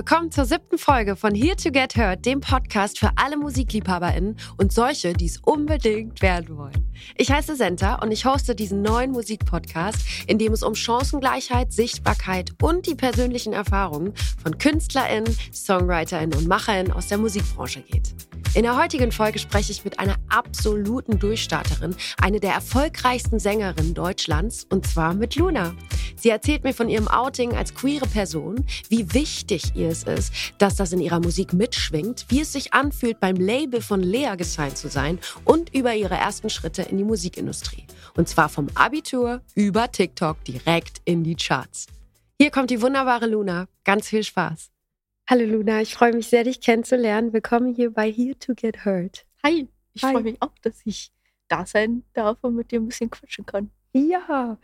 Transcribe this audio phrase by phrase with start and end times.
[0.00, 4.72] Willkommen zur siebten Folge von Here to Get Heard, dem Podcast für alle MusikliebhaberInnen und
[4.72, 6.90] solche, die es unbedingt werden wollen.
[7.18, 12.52] Ich heiße Senta und ich hoste diesen neuen Musikpodcast, in dem es um Chancengleichheit, Sichtbarkeit
[12.62, 18.14] und die persönlichen Erfahrungen von KünstlerInnen, SongwriterInnen und MacherInnen aus der Musikbranche geht.
[18.54, 24.66] In der heutigen Folge spreche ich mit einer absoluten Durchstarterin, eine der erfolgreichsten Sängerinnen Deutschlands,
[24.68, 25.74] und zwar mit Luna.
[26.16, 30.76] Sie erzählt mir von ihrem Outing als queere Person, wie wichtig ihr es ist, dass
[30.76, 34.88] das in ihrer Musik mitschwingt, wie es sich anfühlt, beim Label von Lea gesigned zu
[34.88, 37.86] sein und über ihre ersten Schritte in die Musikindustrie.
[38.16, 41.86] Und zwar vom Abitur über TikTok direkt in die Charts.
[42.38, 43.66] Hier kommt die wunderbare Luna.
[43.84, 44.70] Ganz viel Spaß.
[45.30, 47.32] Hallo Luna, ich freue mich sehr, dich kennenzulernen.
[47.32, 49.24] Willkommen hier bei Here to Get Heard.
[49.44, 51.12] Hi, ich freue mich auch, dass ich
[51.46, 53.70] da sein darf und mit dir ein bisschen quatschen kann.
[53.92, 54.58] Ja,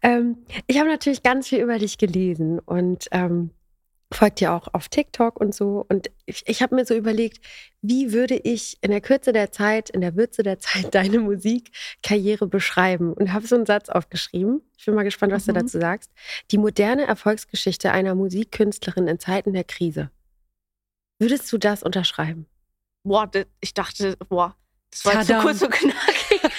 [0.00, 3.50] ähm, ich habe natürlich ganz viel über dich gelesen und ähm,
[4.12, 5.84] folgt dir auch auf TikTok und so.
[5.88, 7.44] Und ich, ich habe mir so überlegt,
[7.80, 12.46] wie würde ich in der Kürze der Zeit, in der Würze der Zeit deine Musikkarriere
[12.46, 13.12] beschreiben?
[13.12, 14.62] Und habe so einen Satz aufgeschrieben.
[14.78, 15.54] Ich bin mal gespannt, was mhm.
[15.54, 16.10] du dazu sagst.
[16.50, 20.10] Die moderne Erfolgsgeschichte einer Musikkünstlerin in Zeiten der Krise.
[21.18, 22.46] Würdest du das unterschreiben?
[23.04, 24.56] Boah, ich dachte, boah,
[24.90, 26.40] das war zu kurz und knackig.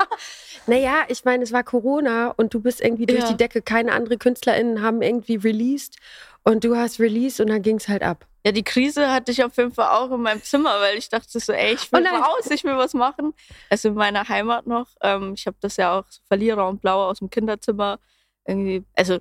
[0.66, 3.28] naja, ich meine, es war Corona und du bist irgendwie durch ja.
[3.30, 3.62] die Decke.
[3.62, 5.96] Keine anderen KünstlerInnen haben irgendwie released
[6.44, 8.26] und du hast released und dann ging es halt ab.
[8.44, 11.38] Ja, die Krise hatte ich auf jeden Fall auch in meinem Zimmer, weil ich dachte
[11.38, 13.34] so, ey, ich will raus, ich will was machen.
[13.70, 14.88] Also in meiner Heimat noch.
[15.00, 18.00] Ähm, ich habe das ja auch so Verlierer und Blauer aus dem Kinderzimmer
[18.44, 19.18] irgendwie, also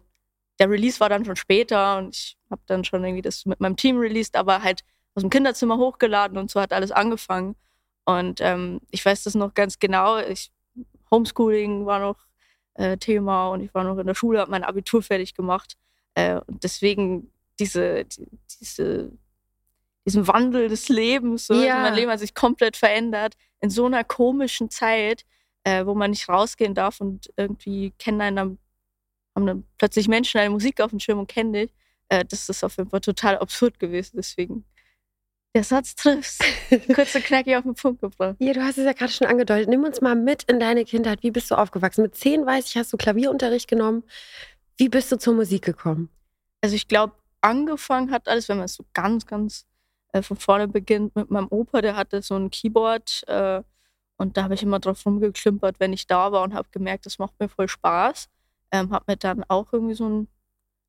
[0.59, 3.75] der Release war dann schon später und ich habe dann schon irgendwie das mit meinem
[3.75, 4.81] Team released, aber halt
[5.13, 7.55] aus dem Kinderzimmer hochgeladen und so hat alles angefangen.
[8.05, 10.17] Und ähm, ich weiß das noch ganz genau.
[10.17, 10.51] Ich,
[11.11, 12.17] Homeschooling war noch
[12.75, 15.77] äh, Thema und ich war noch in der Schule, habe mein Abitur fertig gemacht.
[16.15, 18.27] Äh, und deswegen diese, die,
[18.59, 19.11] diese,
[20.05, 21.75] diesen Wandel des Lebens, so, ja.
[21.75, 25.25] also mein Leben hat sich komplett verändert in so einer komischen Zeit,
[25.63, 28.57] äh, wo man nicht rausgehen darf und irgendwie kennen einen dann,
[29.35, 31.71] haben dann plötzlich Menschen eine Musik auf dem Schirm und kennen dich.
[32.09, 34.17] Äh, das ist auf jeden Fall total absurd gewesen.
[34.17, 34.65] Deswegen
[35.53, 36.41] der Satz trifft.
[36.95, 38.37] Kurz und knackig auf den Punkt gebracht.
[38.39, 39.67] Ja, du hast es ja gerade schon angedeutet.
[39.69, 41.23] Nimm uns mal mit in deine Kindheit.
[41.23, 42.03] Wie bist du aufgewachsen?
[42.03, 44.03] Mit zehn, weiß ich, hast du Klavierunterricht genommen.
[44.77, 46.09] Wie bist du zur Musik gekommen?
[46.61, 49.65] Also ich glaube, angefangen hat alles, wenn man es so ganz, ganz
[50.13, 53.63] äh, von vorne beginnt, mit meinem Opa, der hatte so ein Keyboard äh,
[54.17, 57.17] und da habe ich immer drauf rumgeklimpert, wenn ich da war und habe gemerkt, das
[57.17, 58.29] macht mir voll Spaß.
[58.71, 60.27] Ähm, habe mir dann auch irgendwie so ein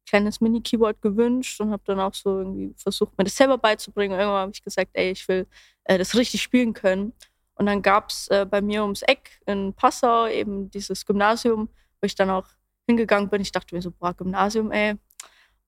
[0.06, 4.18] kleines Mini-Keyboard gewünscht und habe dann auch so irgendwie versucht, mir das selber beizubringen.
[4.18, 5.46] Irgendwann habe ich gesagt, ey, ich will
[5.84, 7.14] äh, das richtig spielen können.
[7.54, 11.68] Und dann gab es äh, bei mir ums Eck in Passau eben dieses Gymnasium,
[12.00, 12.46] wo ich dann auch
[12.86, 13.42] hingegangen bin.
[13.42, 14.96] Ich dachte mir so, boah, Gymnasium, ey,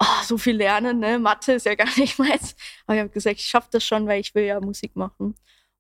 [0.01, 1.19] oh, so viel lernen, ne?
[1.19, 2.57] Mathe ist ja gar nicht meins.
[2.87, 5.35] Aber ich habe gesagt, ich schaffe das schon, weil ich will ja Musik machen.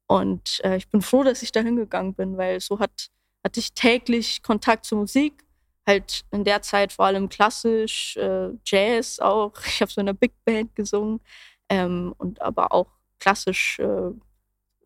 [0.06, 3.10] Und äh, ich bin froh, dass ich da hingegangen bin, weil so hat,
[3.44, 5.44] hatte ich täglich Kontakt zur Musik.
[5.86, 9.52] Halt in der Zeit vor allem klassisch, äh, Jazz auch.
[9.66, 11.20] Ich habe so in einer Big Band gesungen
[11.68, 14.10] ähm, und aber auch klassisch äh,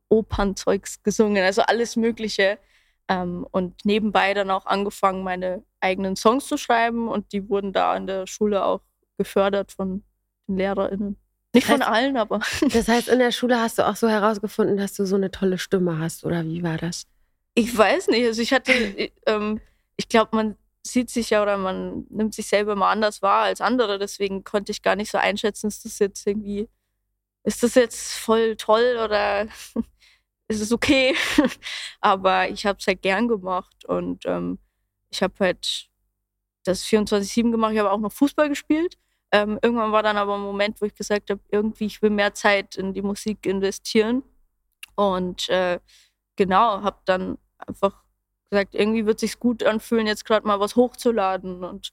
[0.09, 2.59] Opernzeugs gesungen, also alles Mögliche.
[3.09, 7.97] Ähm, und nebenbei dann auch angefangen, meine eigenen Songs zu schreiben und die wurden da
[7.97, 8.83] in der Schule auch
[9.17, 10.05] gefördert von
[10.47, 11.17] den LehrerInnen.
[11.55, 12.41] Nicht von allen, aber.
[12.73, 15.59] Das heißt, in der Schule hast du auch so herausgefunden, dass du so eine tolle
[15.59, 17.07] Stimme hast, oder wie war das?
[17.55, 18.27] Ich weiß nicht.
[18.27, 18.73] Also ich hatte,
[19.27, 19.61] ähm,
[19.97, 23.61] ich glaube, man sieht sich ja oder man nimmt sich selber mal anders wahr als
[23.61, 23.99] andere.
[23.99, 26.69] Deswegen konnte ich gar nicht so einschätzen, ist das jetzt irgendwie,
[27.45, 29.49] ist das jetzt voll toll oder
[30.49, 31.15] ist es okay?
[32.01, 34.59] aber ich habe es halt gern gemacht und ähm,
[35.11, 35.89] ich habe halt
[36.65, 37.73] das 24-7 gemacht.
[37.73, 38.99] Ich habe auch noch Fußball gespielt.
[39.31, 42.35] Ähm, irgendwann war dann aber ein Moment, wo ich gesagt habe, irgendwie, ich will mehr
[42.35, 44.23] Zeit in die Musik investieren.
[44.97, 45.81] Und äh,
[46.37, 48.03] genau, habe dann einfach
[48.51, 51.65] gesagt, irgendwie wird es sich gut anfühlen, jetzt gerade mal was hochzuladen.
[51.65, 51.93] Und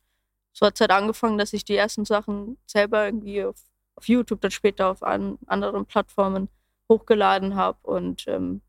[0.54, 3.62] so hat es halt angefangen, dass ich die ersten Sachen selber irgendwie auf,
[3.96, 6.50] auf YouTube, dann später auf an, anderen Plattformen
[6.90, 7.78] hochgeladen habe.
[7.84, 8.62] Und ähm,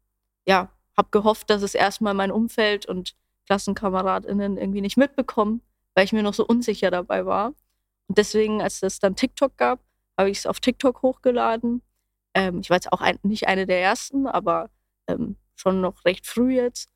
[0.47, 3.15] ja, habe gehofft, dass es erstmal mein Umfeld und
[3.47, 5.63] KlassenkameradInnen irgendwie nicht mitbekommen,
[5.95, 7.55] weil ich mir noch so unsicher dabei war.
[8.09, 9.81] Und deswegen, als es dann TikTok gab,
[10.19, 11.83] habe ich es auf TikTok hochgeladen.
[12.35, 14.71] Ähm, ich war jetzt auch ein, nicht eine der ersten, aber
[15.07, 16.91] ähm, schon noch recht früh jetzt.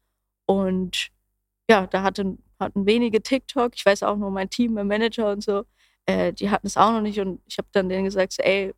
[0.47, 1.11] Und
[1.69, 3.75] ja, da hatten, hatten wenige TikTok.
[3.75, 5.65] Ich weiß auch nur mein Team, mein Manager und so,
[6.07, 7.21] äh, die hatten es auch noch nicht.
[7.21, 8.75] Und ich habe dann denen gesagt, so, ey,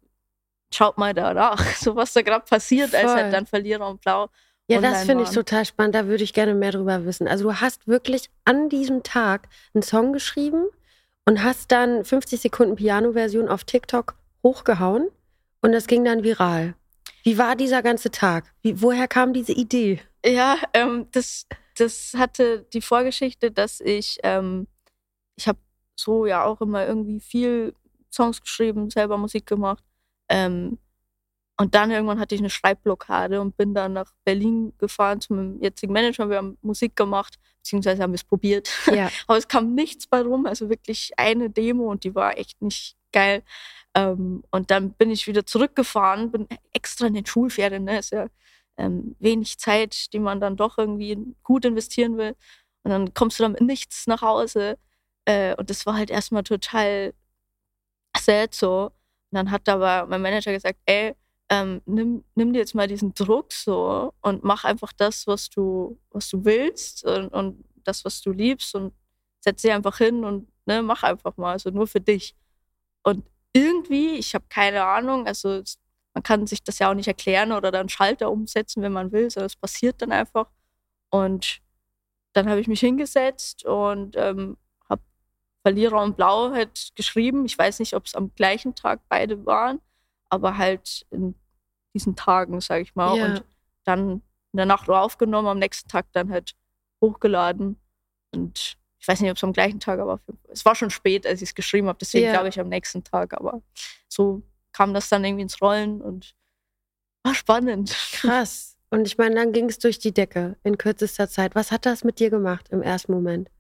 [0.75, 3.01] schaut mal da nach, so was da gerade passiert, Voll.
[3.01, 4.29] als halt dann Verlierer und Blau.
[4.69, 5.95] Ja, das finde ich total spannend.
[5.95, 7.29] Da würde ich gerne mehr drüber wissen.
[7.29, 10.67] Also du hast wirklich an diesem Tag einen Song geschrieben
[11.27, 15.09] und hast dann 50 Sekunden Piano-Version auf TikTok hochgehauen
[15.61, 16.75] und das ging dann viral.
[17.23, 18.53] Wie war dieser ganze Tag?
[18.63, 20.01] Wie, woher kam diese Idee?
[20.25, 21.47] Ja, ähm, das,
[21.77, 24.67] das hatte die Vorgeschichte, dass ich, ähm,
[25.37, 25.59] ich habe
[25.97, 27.75] so ja auch immer irgendwie viel
[28.13, 29.85] Songs geschrieben, selber Musik gemacht.
[30.33, 30.79] Ähm,
[31.59, 35.61] und dann irgendwann hatte ich eine Schreibblockade und bin dann nach Berlin gefahren zu meinem
[35.61, 36.29] jetzigen Manager.
[36.29, 38.71] Wir haben Musik gemacht, beziehungsweise haben wir es probiert.
[38.87, 39.11] Ja.
[39.27, 40.47] Aber es kam nichts bei rum.
[40.47, 43.43] Also wirklich eine Demo und die war echt nicht geil.
[43.95, 47.85] Ähm, und dann bin ich wieder zurückgefahren, bin extra in den Schulferien.
[47.85, 47.99] Ne?
[47.99, 48.27] Ist ja
[48.79, 52.35] ähm, wenig Zeit, die man dann doch irgendwie gut investieren will.
[52.83, 54.79] Und dann kommst du dann mit nichts nach Hause.
[55.27, 57.13] Äh, und das war halt erstmal total
[58.19, 58.91] sad so.
[59.33, 61.15] Und dann hat aber mein Manager gesagt, ey,
[61.49, 65.99] ähm, nimm, nimm dir jetzt mal diesen Druck so und mach einfach das, was du,
[66.11, 68.93] was du willst und, und das, was du liebst und
[69.41, 72.37] setz dich einfach hin und ne, mach einfach mal, also nur für dich.
[73.03, 75.63] Und irgendwie, ich habe keine Ahnung, also
[76.15, 79.31] man kann sich das ja auch nicht erklären oder dann Schalter umsetzen, wenn man will,
[79.31, 80.51] sondern es passiert dann einfach.
[81.11, 81.61] Und
[82.35, 84.57] dann habe ich mich hingesetzt und ähm,
[85.63, 87.45] Verlierer und Blau halt geschrieben.
[87.45, 89.81] Ich weiß nicht, ob es am gleichen Tag beide waren,
[90.29, 91.35] aber halt in
[91.95, 93.17] diesen Tagen, sage ich mal.
[93.17, 93.27] Ja.
[93.27, 93.45] Und
[93.85, 94.23] dann
[94.53, 96.55] in der Nacht aufgenommen, am nächsten Tag dann halt
[97.01, 97.81] hochgeladen.
[98.35, 101.43] Und ich weiß nicht, ob es am gleichen Tag, aber es war schon spät, als
[101.43, 101.99] ich es geschrieben habe.
[102.01, 102.33] Deswegen ja.
[102.33, 103.35] glaube ich am nächsten Tag.
[103.35, 103.63] Aber
[104.09, 104.43] so
[104.73, 106.35] kam das dann irgendwie ins Rollen und
[107.25, 107.91] war spannend.
[108.13, 108.77] Krass.
[108.91, 111.55] Und ich meine, dann ging es durch die Decke in kürzester Zeit.
[111.55, 113.51] Was hat das mit dir gemacht im ersten Moment?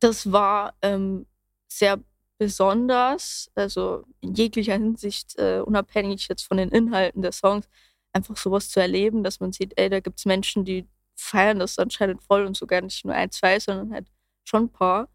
[0.00, 1.26] Das war ähm,
[1.68, 2.00] sehr
[2.38, 7.68] besonders, also in jeglicher Hinsicht, äh, unabhängig jetzt von den Inhalten der Songs,
[8.12, 10.86] einfach sowas zu erleben, dass man sieht, ey, da gibt es Menschen, die
[11.16, 14.06] feiern das anscheinend voll und sogar nicht nur ein, zwei, sondern halt
[14.44, 15.08] schon ein paar.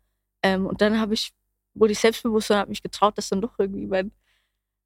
[0.43, 1.31] Ähm, und dann habe ich,
[1.73, 4.11] wurde ich selbstbewusst und habe mich getraut, das dann doch irgendwie mein,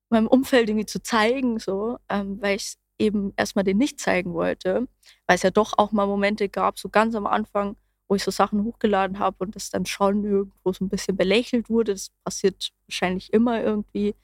[0.10, 4.88] meinem Umfeld irgendwie zu zeigen, so, ähm, weil ich eben erstmal den nicht zeigen wollte,
[5.28, 7.76] weil es ja doch auch mal Momente gab, so ganz am Anfang,
[8.08, 11.70] wo ich so Sachen hochgeladen habe und das dann schon irgendwo so ein bisschen belächelt
[11.70, 11.94] wurde.
[11.94, 14.16] Das passiert wahrscheinlich immer irgendwie.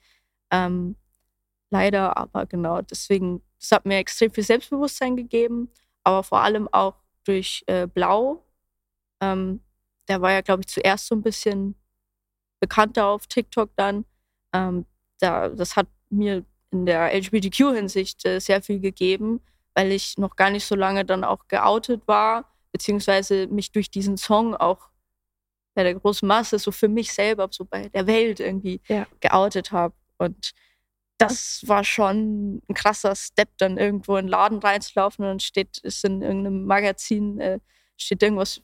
[0.50, 0.96] Ähm,
[1.70, 5.70] leider, aber genau, deswegen, das hat mir extrem viel Selbstbewusstsein gegeben,
[6.04, 6.94] aber vor allem auch
[7.24, 8.44] durch äh, Blau.
[9.20, 9.60] Ähm,
[10.08, 11.74] der war ja, glaube ich, zuerst so ein bisschen
[12.60, 14.04] bekannter auf TikTok dann.
[14.52, 14.86] Ähm,
[15.18, 19.40] da, das hat mir in der LGBTQ-Hinsicht äh, sehr viel gegeben,
[19.74, 24.16] weil ich noch gar nicht so lange dann auch geoutet war beziehungsweise mich durch diesen
[24.16, 24.90] Song auch
[25.74, 29.06] bei der großen Masse so für mich selber, so bei der Welt irgendwie ja.
[29.20, 29.94] geoutet habe.
[30.18, 30.50] Und
[31.18, 35.78] das war schon ein krasser Step, dann irgendwo in den Laden reinzulaufen und dann steht,
[35.78, 37.60] ist in irgendeinem Magazin, äh,
[37.96, 38.60] steht irgendwas,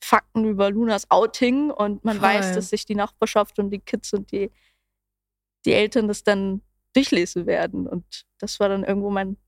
[0.00, 2.28] Fakten über Lunas Outing und man Voll.
[2.28, 4.50] weiß, dass sich die Nachbarschaft und die Kids und die,
[5.64, 6.60] die Eltern das dann
[6.92, 7.86] durchlesen werden.
[7.86, 9.38] Und das war dann irgendwo mein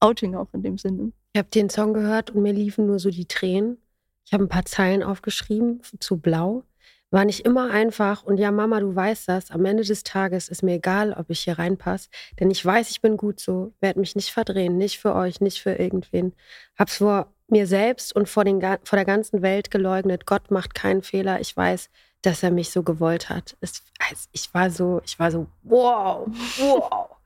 [0.00, 1.12] Outing auch in dem Sinne.
[1.38, 3.78] Ich habe den Song gehört und mir liefen nur so die Tränen.
[4.26, 6.64] Ich habe ein paar Zeilen aufgeschrieben zu Blau.
[7.12, 8.24] War nicht immer einfach.
[8.24, 9.52] Und ja, Mama, du weißt das.
[9.52, 12.08] Am Ende des Tages ist mir egal, ob ich hier reinpasse.
[12.40, 13.72] Denn ich weiß, ich bin gut so.
[13.78, 14.78] Werde mich nicht verdrehen.
[14.78, 16.32] Nicht für euch, nicht für irgendwen.
[16.76, 20.26] Hab's vor mir selbst und vor, den, vor der ganzen Welt geleugnet.
[20.26, 21.40] Gott macht keinen Fehler.
[21.40, 21.88] Ich weiß,
[22.20, 23.56] dass er mich so gewollt hat.
[23.60, 23.84] Es,
[24.32, 26.26] ich war so, ich war so, wow,
[26.58, 27.17] wow.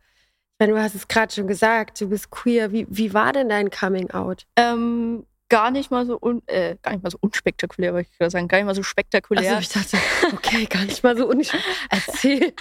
[0.66, 2.72] Du hast es gerade schon gesagt, du bist queer.
[2.72, 4.46] Wie, wie war denn dein Coming Out?
[4.56, 8.30] Ähm, gar nicht mal so un, äh, gar nicht mal so unspektakulär, würde ich gerade
[8.30, 9.56] sagen, gar nicht mal so spektakulär.
[9.56, 9.98] Also ich dachte,
[10.32, 11.76] okay, gar nicht mal so unspektakulär.
[11.90, 12.52] Erzähl.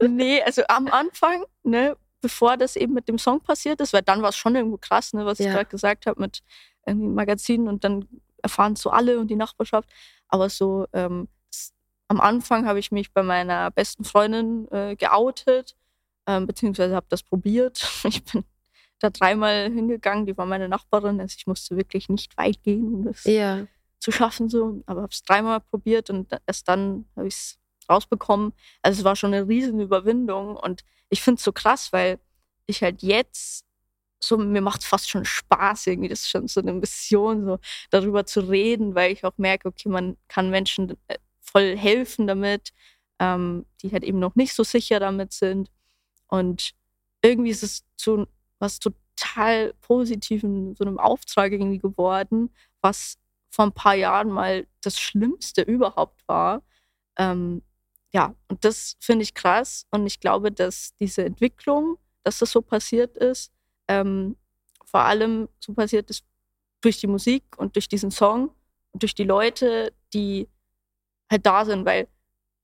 [0.08, 4.22] nee, also am Anfang, ne, bevor das eben mit dem Song passiert ist, weil dann
[4.22, 5.46] war es schon irgendwo krass, ne, was ja.
[5.46, 6.40] ich gerade gesagt habe mit
[6.86, 8.08] irgendwie Magazinen und dann
[8.42, 9.88] erfahren es so alle und die Nachbarschaft.
[10.28, 11.28] Aber so ähm,
[12.08, 15.76] am Anfang habe ich mich bei meiner besten Freundin äh, geoutet
[16.26, 17.86] ähm, beziehungsweise habe das probiert.
[18.04, 18.44] Ich bin
[19.00, 23.04] da dreimal hingegangen, die war meine Nachbarin, also ich musste wirklich nicht weit gehen, um
[23.04, 23.66] das ja.
[23.98, 24.82] zu schaffen, so.
[24.86, 28.52] aber habe es dreimal probiert und erst dann habe ich es rausbekommen.
[28.82, 32.18] Also es war schon eine riesen Überwindung und ich finde es so krass, weil
[32.66, 33.66] ich halt jetzt
[34.22, 37.58] so, mir macht es fast schon Spaß irgendwie, das ist schon so eine Mission, so
[37.90, 42.72] darüber zu reden, weil ich auch merke, okay, man kann Menschen äh, voll helfen damit,
[43.18, 45.70] ähm, die halt eben noch nicht so sicher damit sind.
[46.28, 46.74] Und
[47.22, 48.26] irgendwie ist es zu
[48.58, 52.50] was total Positiven, so einem Auftrag irgendwie geworden,
[52.80, 53.16] was
[53.50, 56.62] vor ein paar Jahren mal das Schlimmste überhaupt war.
[57.16, 57.62] Ähm,
[58.12, 59.86] ja, und das finde ich krass.
[59.90, 63.52] Und ich glaube, dass diese Entwicklung, dass das so passiert ist,
[63.88, 64.36] ähm,
[64.84, 66.24] vor allem so passiert ist
[66.80, 68.50] durch die Musik und durch diesen Song
[68.92, 70.48] und durch die Leute, die
[71.30, 72.08] halt da sind, weil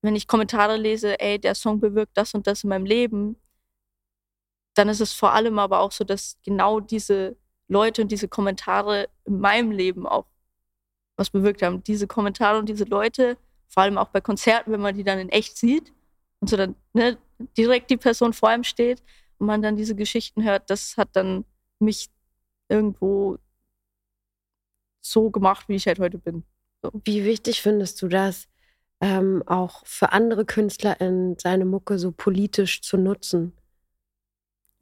[0.02, 3.36] wenn ich Kommentare lese, ey, der Song bewirkt das und das in meinem Leben,
[4.74, 7.36] dann ist es vor allem aber auch so, dass genau diese
[7.68, 10.26] Leute und diese Kommentare in meinem Leben auch
[11.16, 11.82] was bewirkt haben.
[11.84, 13.36] Diese Kommentare und diese Leute,
[13.68, 15.92] vor allem auch bei Konzerten, wenn man die dann in echt sieht
[16.40, 17.18] und so dann ne,
[17.56, 19.02] direkt die Person vor einem steht
[19.38, 21.44] und man dann diese Geschichten hört, das hat dann
[21.78, 22.08] mich
[22.68, 23.38] irgendwo
[25.00, 26.44] so gemacht, wie ich halt heute bin.
[26.82, 26.90] So.
[27.04, 28.48] Wie wichtig findest du das,
[29.00, 33.52] ähm, auch für andere KünstlerInnen seine Mucke so politisch zu nutzen?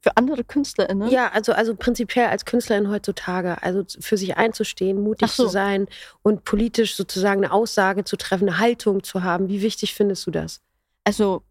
[0.01, 1.09] Für andere KünstlerInnen?
[1.09, 5.43] Ja, also, also prinzipiell als Künstlerin heutzutage, also für sich einzustehen, mutig so.
[5.43, 5.87] zu sein
[6.21, 9.49] und politisch sozusagen eine Aussage zu treffen, eine Haltung zu haben.
[9.49, 10.61] Wie wichtig findest du das?
[11.03, 11.43] Also,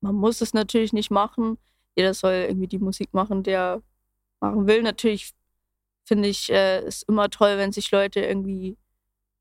[0.00, 1.58] man muss es natürlich nicht machen.
[1.94, 3.82] Jeder soll irgendwie die Musik machen, der
[4.40, 4.82] machen will.
[4.82, 5.32] Natürlich
[6.04, 8.76] finde ich, äh, ist immer toll, wenn sich Leute irgendwie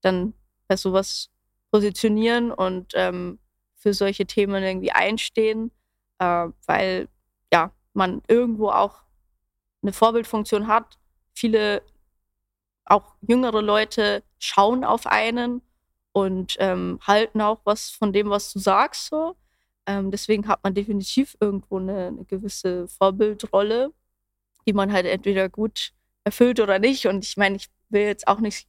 [0.02, 0.34] dann
[0.68, 1.30] bei sowas
[1.72, 3.40] positionieren und ähm,
[3.76, 5.72] für solche Themen irgendwie einstehen,
[6.20, 7.08] äh, weil
[7.52, 9.04] ja, man irgendwo auch
[9.82, 11.00] eine Vorbildfunktion hat.
[11.34, 11.82] Viele,
[12.86, 15.62] auch jüngere Leute, schauen auf einen
[16.14, 19.08] und ähm, halten auch was von dem, was du sagst.
[19.08, 19.36] So.
[19.86, 23.94] Ähm, deswegen hat man definitiv irgendwo eine, eine, gewisse Vorbildrolle,
[24.68, 25.94] die man halt entweder gut
[26.24, 27.08] erfüllt oder nicht.
[27.08, 28.68] Und ich meine, ich will jetzt auch nicht,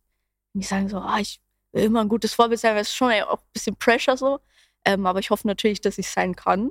[0.54, 1.40] nicht sagen, so, ah, ich
[1.72, 4.40] will immer ein gutes Vorbild sein, weil es ist schon auch ein bisschen Pressure so.
[4.84, 6.70] Ähm, aber ich hoffe natürlich, dass ich sein kann.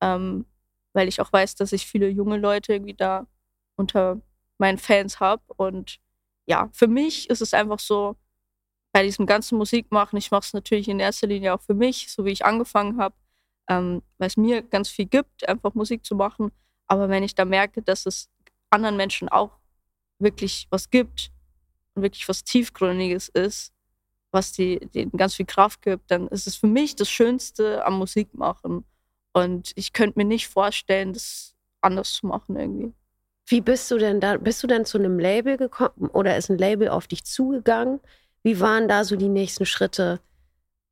[0.00, 0.46] Ähm,
[0.92, 3.26] weil ich auch weiß, dass ich viele junge Leute irgendwie da
[3.76, 4.20] unter
[4.58, 5.42] meinen Fans habe.
[5.56, 5.98] Und
[6.46, 8.16] ja, für mich ist es einfach so,
[8.92, 12.24] bei diesem ganzen Musikmachen, ich mache es natürlich in erster Linie auch für mich, so
[12.24, 13.14] wie ich angefangen habe,
[13.68, 16.50] ähm, weil es mir ganz viel gibt, einfach Musik zu machen.
[16.86, 18.28] Aber wenn ich da merke, dass es
[18.68, 19.52] anderen Menschen auch
[20.18, 21.30] wirklich was gibt
[21.94, 23.72] und wirklich was Tiefgründiges ist,
[24.32, 27.98] was die, denen ganz viel Kraft gibt, dann ist es für mich das Schönste am
[27.98, 28.84] Musikmachen.
[29.32, 32.92] Und ich könnte mir nicht vorstellen, das anders zu machen irgendwie.
[33.46, 34.36] Wie bist du denn da?
[34.36, 38.00] Bist du dann zu einem Label gekommen oder ist ein Label auf dich zugegangen?
[38.42, 40.20] Wie waren da so die nächsten Schritte?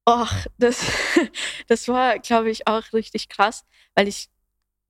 [0.08, 0.84] Och, das,
[1.68, 3.64] das war, glaube ich, auch richtig krass,
[3.94, 4.28] weil ich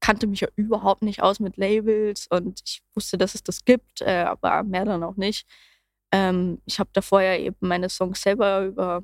[0.01, 4.01] kannte mich ja überhaupt nicht aus mit Labels und ich wusste, dass es das gibt,
[4.01, 5.47] äh, aber mehr dann auch nicht.
[6.13, 9.03] Ähm, ich habe davor ja eben meine Songs selber über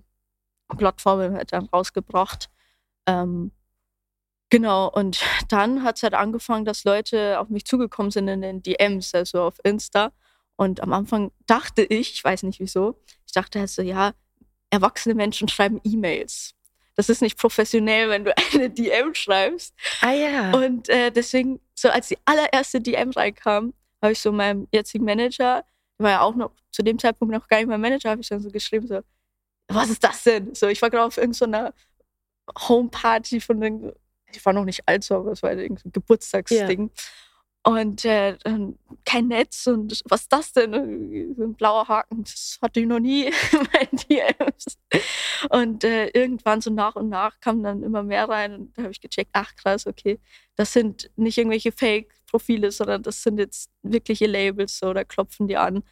[0.79, 2.49] Plattformen halt dann rausgebracht.
[3.07, 3.53] Ähm,
[4.57, 8.63] genau, und dann hat es halt angefangen, dass Leute auf mich zugekommen sind in den
[8.63, 10.13] DMs, also auf Insta.
[10.57, 14.13] Und am Anfang dachte ich, ich weiß nicht wieso, ich dachte halt so, ja,
[14.71, 16.55] erwachsene Menschen schreiben E-Mails
[16.97, 19.75] das ist nicht professionell, wenn du eine DM schreibst.
[20.01, 20.53] Ah ja.
[20.53, 25.65] Und äh, deswegen, so als die allererste DM reinkam, habe ich so meinem jetzigen Manager,
[25.99, 28.29] der war ja auch noch zu dem Zeitpunkt noch gar nicht mein Manager, habe ich
[28.29, 29.01] dann so geschrieben, so,
[29.69, 30.55] was ist das denn?
[30.55, 31.73] So, ich war gerade auf irgendeiner
[32.69, 33.61] Homeparty von
[34.37, 36.91] ich war noch nicht alt, so, aber es war irgendein Geburtstagsding.
[36.95, 37.03] Ja.
[37.67, 38.37] Und äh,
[39.07, 41.35] kein Netz und was ist das denn?
[41.35, 44.79] So ein blauer Haken, das hatte ich noch nie in meinen DMs.
[45.49, 48.93] Und äh, irgendwann so nach und nach kamen dann immer mehr rein und da habe
[48.93, 50.21] ich gecheckt, ach krass, okay,
[50.57, 55.57] das sind nicht irgendwelche Fake-Profile, sondern das sind jetzt wirkliche Labels so, da klopfen die
[55.57, 55.83] an.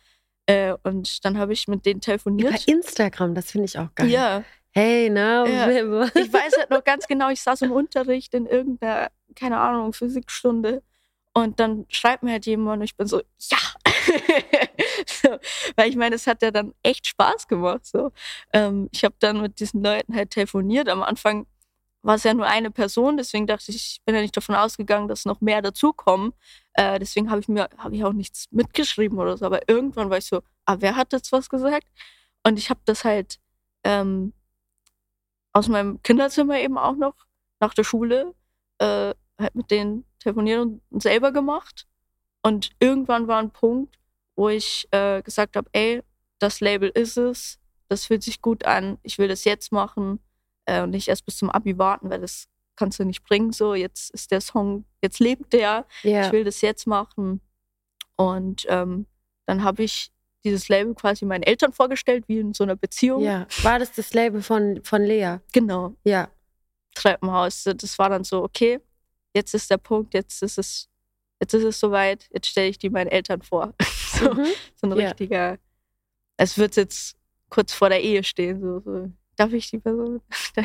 [0.45, 2.51] Äh, und dann habe ich mit denen telefoniert.
[2.51, 4.11] Über Instagram, das finde ich auch geil.
[4.11, 4.45] Ja.
[4.75, 5.69] Hey, na, ja.
[6.14, 10.83] Ich weiß halt noch ganz genau, ich saß im Unterricht in irgendeiner, keine Ahnung, Physikstunde
[11.35, 13.59] und dann schreibt mir halt jemand und ich bin so, ja.
[15.07, 15.29] so,
[15.76, 17.87] weil ich meine, es hat ja dann echt Spaß gemacht.
[17.87, 18.12] So.
[18.52, 20.88] Ähm, ich habe dann mit diesen Leuten halt telefoniert.
[20.88, 21.47] Am Anfang
[22.02, 25.09] war es ja nur eine Person, deswegen dachte ich, ich bin ja nicht davon ausgegangen,
[25.09, 26.33] dass noch mehr dazukommen.
[26.75, 29.47] Äh, deswegen habe ich mir hab ich auch nichts mitgeschrieben oder so.
[29.47, 31.87] Aber irgendwann war ich so, ah, wer hat jetzt was gesagt?
[32.43, 33.38] Und ich habe das halt
[33.85, 34.33] ähm,
[35.52, 37.14] aus meinem Kinderzimmer eben auch noch
[37.61, 38.35] nach der Schule
[38.78, 41.87] äh, halt mit denen telefoniert und selber gemacht.
[42.42, 43.99] Und irgendwann war ein Punkt,
[44.37, 46.02] wo ich äh, gesagt habe, ey,
[46.38, 50.18] das Label ist es, das fühlt sich gut an, ich will das jetzt machen
[50.64, 53.52] äh, und nicht erst bis zum Abi warten, weil das kannst du nicht bringen.
[53.52, 56.26] So, jetzt ist der Song, jetzt lebt der, yeah.
[56.26, 57.40] ich will das jetzt machen.
[58.16, 59.06] Und ähm,
[59.47, 60.11] dann habe ich
[60.45, 63.23] dieses Label quasi meinen Eltern vorgestellt, wie in so einer Beziehung.
[63.23, 65.39] Ja, war das das Label von, von Lea?
[65.53, 65.95] Genau.
[66.05, 66.29] Ja.
[66.95, 67.65] Treppenhaus.
[67.65, 68.81] Das war dann so, okay,
[69.35, 70.89] jetzt ist der Punkt, jetzt ist es,
[71.41, 73.75] jetzt ist es soweit, jetzt stelle ich die meinen Eltern vor.
[74.19, 74.47] so, mhm.
[74.75, 75.59] so ein richtiger, ja.
[76.37, 77.17] es wird jetzt
[77.49, 79.11] kurz vor der Ehe stehen, so, so.
[79.37, 80.21] Darf ich die Person?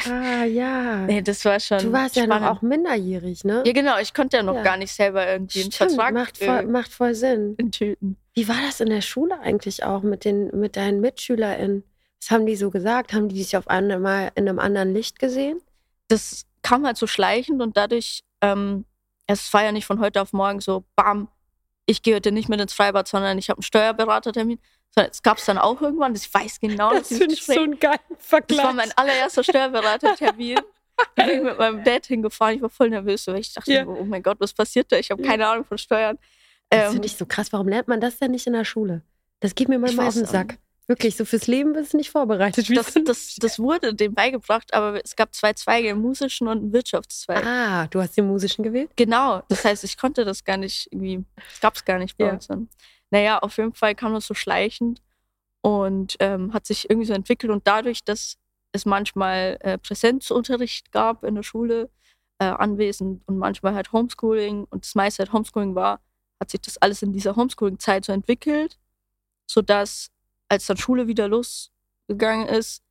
[0.09, 0.97] Ah, ja.
[1.07, 1.79] Nee, das war schon.
[1.79, 2.33] Du warst spannend.
[2.33, 3.63] ja noch auch minderjährig, ne?
[3.65, 3.97] Ja, genau.
[3.99, 4.63] Ich konnte ja noch ja.
[4.63, 7.55] gar nicht selber irgendwie einen Stimmt, Vertrag macht voll, äh, macht voll Sinn.
[7.57, 8.17] In Tüten.
[8.33, 11.83] Wie war das in der Schule eigentlich auch mit, den, mit deinen MitschülerInnen?
[12.19, 13.13] Was haben die so gesagt?
[13.13, 15.61] Haben die dich auf einmal in einem anderen Licht gesehen?
[16.07, 18.85] das kam halt so schleichend und dadurch, ähm,
[19.27, 21.29] es war ja nicht von heute auf morgen so, bam,
[21.85, 24.59] ich gehe heute nicht mit ins Freibad, sondern ich habe einen Steuerberatertermin.
[25.05, 26.15] Das gab es dann auch irgendwann.
[26.15, 28.57] Ich weiß genau, das finde ich so ein geiler Vergleich.
[28.57, 30.59] Das war mein allererster Steuerberatertermin.
[31.15, 32.55] Da bin ich mit meinem Dad hingefahren.
[32.55, 33.85] Ich war voll nervös, weil ich dachte, ja.
[33.85, 34.97] oh mein Gott, was passiert da?
[34.97, 36.17] Ich habe keine Ahnung von Steuern.
[36.69, 37.53] Das ähm, finde ich so krass.
[37.53, 39.03] Warum lernt man das denn nicht in der Schule?
[39.39, 40.57] Das geht mir manchmal auf den Sack.
[40.87, 42.69] Wirklich, so fürs Leben bist du nicht vorbereitet.
[42.75, 46.73] Das, das, das, wurde dem beigebracht, aber es gab zwei Zweige, einen musischen und einen
[46.73, 47.45] Wirtschaftszweig.
[47.45, 48.89] Ah, du hast den musischen gewählt?
[48.95, 52.27] Genau, das heißt, ich konnte das gar nicht irgendwie, das gab es gar nicht bei
[52.27, 52.33] ja.
[52.33, 52.69] uns dann.
[53.11, 55.01] Naja, auf jeden Fall kam das so schleichend
[55.61, 58.37] und ähm, hat sich irgendwie so entwickelt und dadurch, dass
[58.71, 61.89] es manchmal äh, Präsenzunterricht gab in der Schule,
[62.39, 65.99] äh, anwesend und manchmal halt Homeschooling und das meiste halt Homeschooling war,
[66.39, 68.77] hat sich das alles in dieser Homeschooling-Zeit so entwickelt,
[69.49, 70.09] sodass
[70.49, 72.83] als dann Schule wieder losgegangen ist,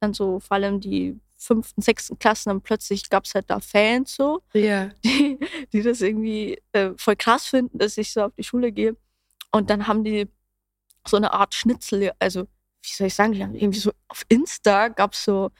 [0.00, 4.14] dann so vor allem die fünften, sechsten Klassen, dann plötzlich gab es halt da Fans
[4.14, 4.90] so, ja.
[5.04, 5.38] die,
[5.72, 8.96] die das irgendwie äh, voll krass finden, dass ich so auf die Schule gehe.
[9.54, 10.26] Und dann haben die
[11.06, 14.88] so eine Art Schnitzel, also wie soll ich sagen, die haben irgendwie so auf Insta
[14.88, 15.52] gab es so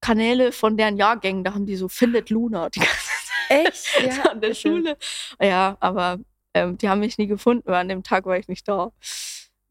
[0.00, 3.66] Kanäle von deren Jahrgängen, da haben die so Findet Luna die ganze Zeit.
[3.66, 3.86] Echt?
[4.16, 4.30] Ja.
[4.30, 4.96] An der Schule.
[5.40, 6.18] Ja, aber
[6.52, 8.90] ähm, die haben mich nie gefunden, weil an dem Tag war ich nicht da.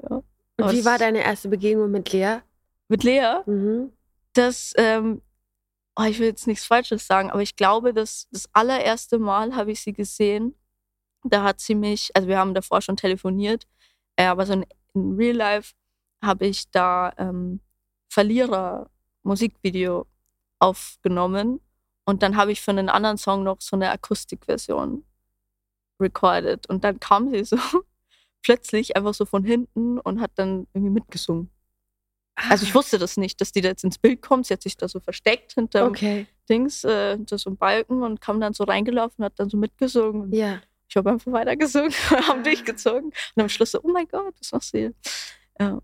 [0.02, 0.24] Ja.
[0.58, 2.38] Und wie war deine erste Begegnung mit Lea?
[2.88, 3.42] Mit Lea?
[3.46, 3.92] Mhm.
[4.32, 5.22] Das, ähm,
[5.98, 9.74] oh, ich will jetzt nichts Falsches sagen, aber ich glaube, dass das allererste Mal habe
[9.74, 10.56] ich sie gesehen.
[11.30, 13.68] Da hat sie mich, also wir haben davor schon telefoniert,
[14.16, 15.74] äh, aber so in, in, Real Life
[16.22, 17.60] habe ich da ähm,
[18.10, 18.90] Verlierer
[19.24, 20.08] Musikvideo
[20.60, 21.60] aufgenommen
[22.06, 25.04] und dann habe ich für einen anderen Song noch so eine Akustikversion
[26.00, 27.58] recorded und dann kam sie so
[28.42, 31.50] plötzlich einfach so von hinten und hat dann irgendwie mitgesungen.
[32.50, 32.76] Also ich ah.
[32.76, 34.46] wusste das nicht, dass die da jetzt ins Bild kommt.
[34.46, 36.28] Sie hat sich da so versteckt hinter okay.
[36.48, 39.58] Dings, äh, hinter so einem Balken und kam dann so reingelaufen und hat dann so
[39.58, 40.32] mitgesungen.
[40.32, 40.62] Ja.
[40.90, 41.92] Ich habe einfach weitergesungen,
[42.28, 43.12] haben durchgezogen.
[43.36, 44.94] Und am Schluss so, oh mein Gott, was machst du hier?
[45.60, 45.82] Ja.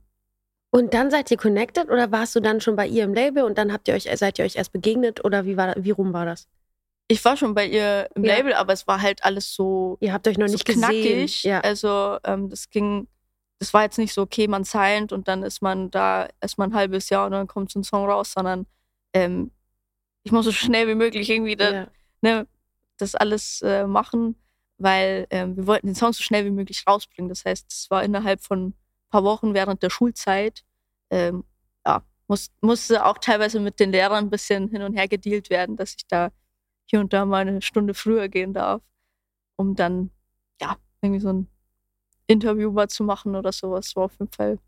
[0.72, 3.58] Und dann seid ihr connected oder warst du dann schon bei ihr im Label und
[3.60, 6.26] dann habt ihr euch, seid ihr euch erst begegnet oder wie war wie rum war
[6.26, 6.48] das?
[7.08, 8.38] Ich war schon bei ihr im ja.
[8.38, 9.98] Label, aber es war halt alles so.
[10.00, 11.04] Ihr habt euch noch so nicht knackig.
[11.04, 11.52] Gesehen.
[11.52, 11.60] Ja.
[11.60, 13.08] Also ähm, das ging,
[13.60, 16.74] das war jetzt nicht so, okay, man signed und dann ist man da erstmal ein
[16.74, 18.66] halbes Jahr und dann kommt so ein Song raus, sondern
[19.14, 19.52] ähm,
[20.24, 21.88] ich muss so schnell wie möglich irgendwie da, ja.
[22.22, 22.48] ne,
[22.98, 24.36] das alles äh, machen,
[24.78, 27.30] weil ähm, wir wollten den Song so schnell wie möglich rausbringen.
[27.30, 28.74] Das heißt, es war innerhalb von ein
[29.10, 30.64] paar Wochen während der Schulzeit.
[31.10, 31.44] Ähm,
[31.86, 35.78] ja, muss, musste auch teilweise mit den Lehrern ein bisschen hin und her gedealt werden,
[35.78, 36.32] dass ich da
[36.86, 38.82] hier und da mal eine Stunde früher gehen darf,
[39.56, 40.12] um dann,
[40.62, 41.48] ja, irgendwie so ein
[42.28, 43.96] Interview mal zu machen oder sowas.
[43.96, 44.60] War auf jeden Fall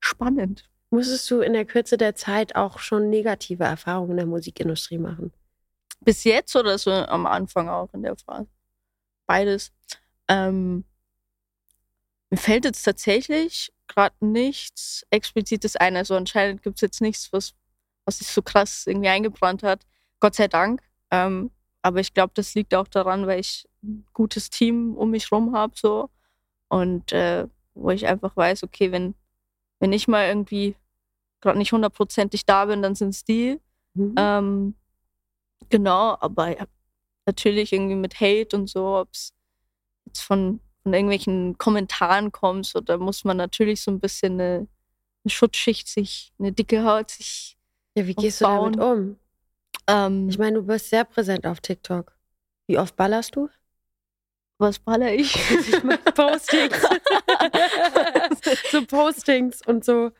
[0.00, 0.68] spannend.
[0.90, 5.32] Musstest du in der Kürze der Zeit auch schon negative Erfahrungen in der Musikindustrie machen?
[6.00, 8.48] Bis jetzt oder so am Anfang auch in der Phase?
[9.26, 9.72] Beides.
[10.28, 10.84] Ähm,
[12.30, 15.96] mir fällt jetzt tatsächlich gerade nichts Explizites ein.
[15.96, 17.54] Also anscheinend gibt es jetzt nichts, was,
[18.04, 19.86] was sich so krass irgendwie eingebrannt hat.
[20.20, 20.82] Gott sei Dank.
[21.10, 21.50] Ähm,
[21.82, 25.54] aber ich glaube, das liegt auch daran, weil ich ein gutes Team um mich rum
[25.54, 26.10] habe so
[26.68, 29.14] und äh, wo ich einfach weiß, okay, wenn
[29.80, 30.76] wenn ich mal irgendwie
[31.40, 33.60] gerade nicht hundertprozentig da bin, dann sind es die.
[33.94, 34.14] Mhm.
[34.16, 34.74] Ähm,
[35.68, 36.56] genau, aber
[37.26, 39.32] natürlich irgendwie mit Hate und so, ob es
[40.06, 44.68] jetzt von, von irgendwelchen Kommentaren kommt, so, da muss man natürlich so ein bisschen eine,
[45.24, 47.56] eine Schutzschicht sich, eine dicke Haut sich.
[47.96, 48.72] Ja, wie gehst aufbauen.
[48.72, 49.18] du damit um?
[49.86, 52.16] Ähm, ich meine, du bist sehr präsent auf TikTok.
[52.66, 53.48] Wie oft ballerst du?
[54.58, 55.34] Was baller ich?
[55.50, 56.76] ich meine Postings.
[58.70, 60.12] so Postings und so.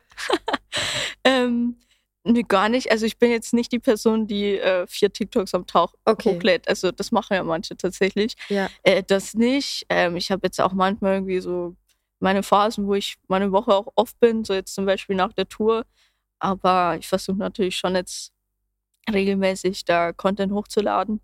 [1.23, 1.77] ähm,
[2.25, 2.91] nee, gar nicht.
[2.91, 6.35] Also ich bin jetzt nicht die Person, die äh, vier TikToks am Tag okay.
[6.35, 6.67] hochlädt.
[6.67, 8.35] Also das machen ja manche tatsächlich.
[8.49, 8.69] Ja.
[8.83, 9.85] Äh, das nicht.
[9.89, 11.75] Ähm, ich habe jetzt auch manchmal irgendwie so
[12.19, 15.47] meine Phasen, wo ich meine Woche auch oft bin, so jetzt zum Beispiel nach der
[15.47, 15.85] Tour.
[16.39, 18.33] Aber ich versuche natürlich schon jetzt
[19.11, 21.21] regelmäßig da Content hochzuladen.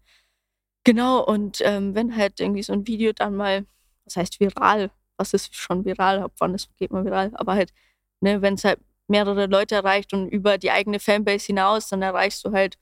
[0.83, 3.65] Genau, und ähm, wenn halt irgendwie so ein Video dann mal,
[4.05, 7.71] was heißt viral, was ist schon viral, ab wann es geht mal viral, aber halt,
[8.19, 8.79] ne, wenn es halt
[9.11, 12.77] mehrere Leute erreicht und über die eigene Fanbase hinaus, dann erreichst du halt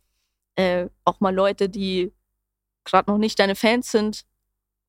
[0.55, 2.13] äh, auch mal Leute, die
[2.85, 4.25] gerade noch nicht deine Fans sind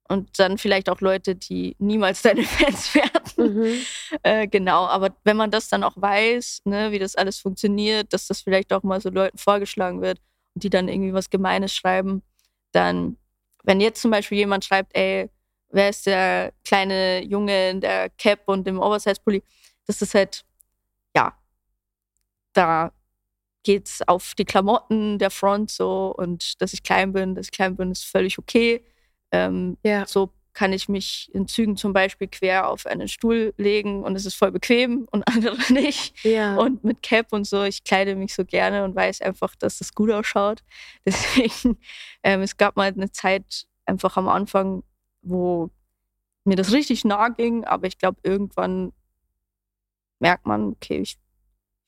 [0.08, 3.10] und dann vielleicht auch Leute, die niemals deine Fans werden.
[3.36, 3.80] Mhm.
[4.22, 8.26] Äh, genau, aber wenn man das dann auch weiß, ne, wie das alles funktioniert, dass
[8.26, 10.20] das vielleicht auch mal so Leuten vorgeschlagen wird
[10.54, 12.22] und die dann irgendwie was Gemeines schreiben,
[12.72, 13.16] dann,
[13.64, 15.30] wenn jetzt zum Beispiel jemand schreibt, ey,
[15.70, 19.42] wer ist der kleine Junge in der Cap und dem Oversize-Pulli,
[19.86, 20.44] das ist halt,
[21.16, 21.34] ja,
[22.52, 22.92] da
[23.62, 27.76] geht's auf die Klamotten der Front so und dass ich klein bin, dass ich klein
[27.76, 28.84] bin, ist völlig okay.
[29.32, 30.06] Ähm, Ja.
[30.06, 34.26] So kann ich mich in Zügen zum Beispiel quer auf einen Stuhl legen und es
[34.26, 36.24] ist voll bequem und andere nicht.
[36.24, 36.56] Ja.
[36.56, 39.94] Und mit Cap und so, ich kleide mich so gerne und weiß einfach, dass das
[39.94, 40.62] gut ausschaut.
[41.06, 41.78] Deswegen,
[42.22, 44.82] ähm, es gab mal eine Zeit einfach am Anfang,
[45.22, 45.70] wo
[46.44, 48.92] mir das richtig nah ging, aber ich glaube, irgendwann
[50.20, 51.18] merkt man, okay, ich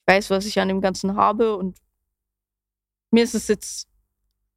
[0.07, 1.79] weiß, was ich an dem Ganzen habe und
[3.13, 3.89] mir ist es jetzt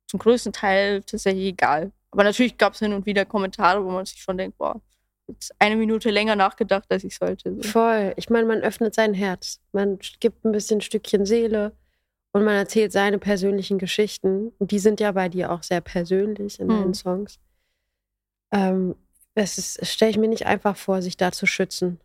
[0.07, 1.91] zum größten Teil tatsächlich egal.
[2.11, 4.81] Aber natürlich gab es hin und wieder Kommentare, wo man sich schon denkt, boah,
[5.27, 7.55] jetzt eine Minute länger nachgedacht, als ich sollte.
[7.61, 7.69] So.
[7.69, 8.13] Voll.
[8.15, 9.59] Ich meine, man öffnet sein Herz.
[9.73, 11.75] Man gibt ein bisschen Stückchen Seele
[12.31, 14.53] und man erzählt seine persönlichen Geschichten.
[14.59, 16.93] Und die sind ja bei dir auch sehr persönlich in deinen Mhm.
[16.93, 17.39] Songs.
[18.53, 18.95] Ähm,
[19.33, 21.99] es ist, stelle ich mir nicht einfach vor, sich da zu schützen.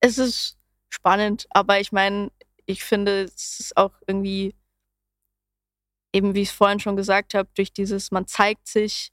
[0.00, 0.58] es ist
[0.92, 2.30] spannend, aber ich meine,
[2.66, 4.54] ich finde, es ist auch irgendwie,
[6.12, 9.10] eben wie ich es vorhin schon gesagt habe, durch dieses, man zeigt sich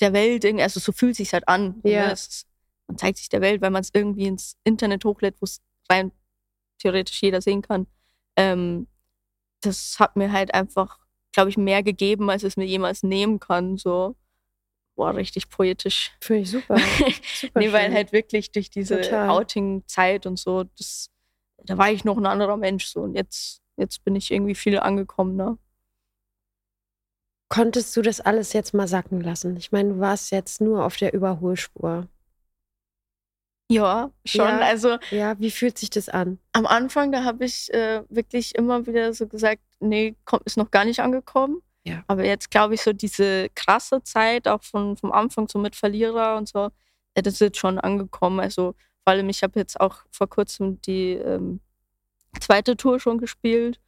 [0.00, 1.80] der Welt, irgendwie- also so fühlt sich halt an.
[1.84, 2.06] Ja.
[2.06, 2.12] Ne?
[2.12, 2.46] Es ist,
[2.86, 6.12] man zeigt sich der Welt, weil man es irgendwie ins Internet hochlädt, wo es rein
[6.78, 7.86] theoretisch jeder sehen kann.
[8.36, 8.88] Ähm,
[9.62, 10.98] das hat mir halt einfach,
[11.32, 13.76] glaube ich, mehr gegeben, als es mir jemals nehmen kann.
[13.78, 14.16] So,
[14.94, 16.12] boah, richtig poetisch.
[16.20, 16.76] Finde ich super.
[17.34, 19.00] super Nee, weil halt wirklich durch diese.
[19.28, 21.10] Outing-Zeit und so, das,
[21.64, 23.00] da war ich noch ein anderer Mensch so.
[23.00, 25.58] Und jetzt, jetzt bin ich irgendwie viel angekommen, ne?
[27.48, 29.56] Konntest du das alles jetzt mal sacken lassen?
[29.58, 32.08] Ich meine, du warst jetzt nur auf der Überholspur.
[33.70, 34.48] Ja, schon.
[34.48, 34.58] Ja.
[34.58, 36.38] Also Ja, wie fühlt sich das an?
[36.52, 40.70] am Anfang, da habe ich äh, wirklich immer wieder so gesagt, nee, kommt, ist noch
[40.70, 41.62] gar nicht angekommen.
[41.84, 42.04] Ja.
[42.06, 46.36] Aber jetzt glaube ich, so diese krasse Zeit, auch von, vom Anfang so mit Verlierer
[46.36, 46.70] und so,
[47.14, 48.40] das ist schon angekommen.
[48.40, 51.60] Also vor allem, ich habe jetzt auch vor kurzem die ähm,
[52.40, 53.80] zweite Tour schon gespielt.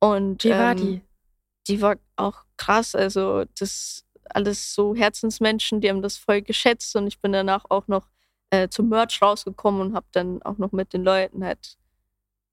[0.00, 1.00] Und Wie war ähm, die?
[1.68, 2.94] die war auch krass.
[2.94, 7.86] Also, das alles so Herzensmenschen, die haben das voll geschätzt und ich bin danach auch
[7.88, 8.08] noch
[8.50, 11.76] äh, zum Merch rausgekommen und habe dann auch noch mit den Leuten halt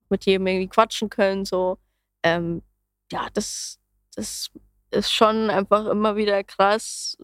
[0.09, 1.45] mit jedem irgendwie quatschen können.
[1.45, 1.77] So,
[2.23, 2.63] ähm,
[3.11, 3.79] ja, das,
[4.15, 4.49] das
[4.91, 7.17] ist schon einfach immer wieder krass.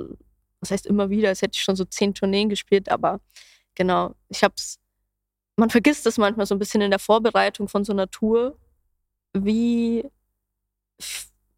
[0.62, 1.30] Was heißt immer wieder?
[1.30, 3.19] Als hätte ich schon so zehn Tourneen gespielt, aber
[3.75, 4.80] genau, ich hab's.
[5.58, 8.58] Man vergisst das manchmal so ein bisschen in der Vorbereitung von so einer Tour,
[9.34, 10.10] wie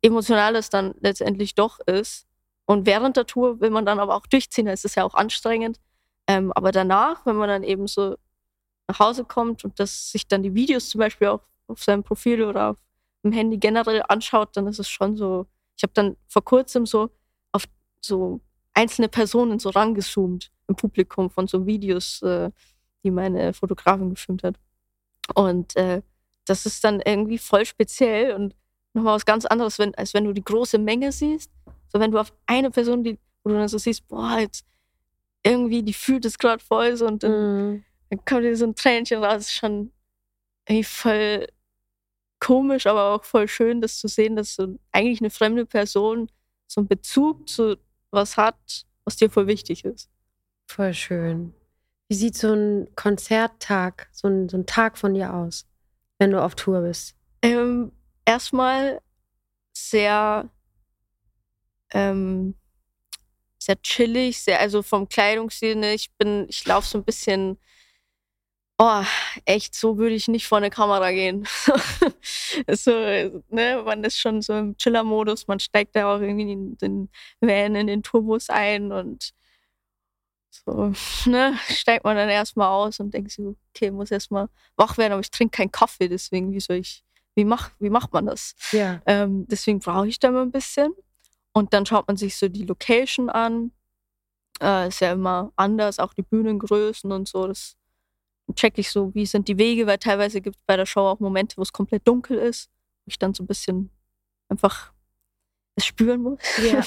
[0.01, 2.27] emotional es dann letztendlich doch ist.
[2.65, 5.79] Und während der Tour will man dann aber auch durchziehen, es ist ja auch anstrengend.
[6.27, 8.17] Ähm, aber danach, wenn man dann eben so
[8.87, 12.43] nach Hause kommt und das sich dann die Videos zum Beispiel auch auf seinem Profil
[12.43, 12.77] oder auf
[13.23, 15.47] dem Handy generell anschaut, dann ist es schon so.
[15.77, 17.09] Ich habe dann vor kurzem so
[17.51, 17.63] auf
[18.01, 18.41] so
[18.73, 22.51] einzelne Personen so rangezoomt im Publikum von so Videos, äh,
[23.03, 24.55] die meine Fotografin gefilmt hat.
[25.35, 26.01] Und äh,
[26.45, 28.55] das ist dann irgendwie voll speziell und
[28.93, 31.51] nochmal was ganz anderes, wenn, als wenn du die große Menge siehst.
[31.89, 34.65] So wenn du auf eine Person, die, wo du dann so siehst, boah, jetzt
[35.43, 37.31] irgendwie, die fühlt es gerade voll so und dann,
[37.71, 37.83] Mhm.
[38.09, 39.41] dann kommt dir so ein Tränchen raus.
[39.41, 39.91] Ist schon
[40.67, 41.47] irgendwie voll
[42.39, 46.29] komisch, aber auch voll schön, das zu sehen, dass so eigentlich eine fremde Person
[46.67, 47.77] so einen Bezug zu
[48.11, 50.09] was hat, was dir voll wichtig ist.
[50.67, 51.53] Voll schön.
[52.09, 55.65] Wie sieht so ein Konzerttag, so ein, so ein Tag von dir aus,
[56.19, 57.15] wenn du auf Tour bist?
[57.41, 57.91] Ähm,
[58.25, 59.01] erstmal
[59.73, 60.49] sehr,
[61.91, 62.55] ähm,
[63.59, 67.57] sehr chillig, sehr, also vom Kleidungsstil, ne, ich bin, ich laufe so ein bisschen,
[68.77, 69.03] oh,
[69.45, 71.47] echt, so würde ich nicht vor eine Kamera gehen.
[72.71, 77.09] so, ne, man ist schon so im Chiller-Modus, man steigt da auch irgendwie in den
[77.41, 79.33] Van, in den Turbos ein und
[80.51, 80.93] so,
[81.25, 85.21] ne, steigt man dann erstmal aus und denkt sich, okay, muss erstmal wach werden, aber
[85.21, 87.03] ich trinke keinen Kaffee, deswegen, wie soll ich,
[87.35, 88.55] wie, mach, wie macht man das?
[88.71, 89.01] Ja.
[89.05, 90.93] Ähm, deswegen brauche ich da mal ein bisschen.
[91.53, 93.71] Und dann schaut man sich so die Location an.
[94.59, 97.47] Äh, ist ja immer anders, auch die Bühnengrößen und so.
[97.47, 97.77] Das
[98.55, 101.19] check ich so, wie sind die Wege, weil teilweise gibt es bei der Show auch
[101.19, 102.69] Momente, wo es komplett dunkel ist,
[103.05, 103.89] wo ich dann so ein bisschen
[104.49, 104.93] einfach
[105.75, 106.39] es spüren muss.
[106.63, 106.83] Ja.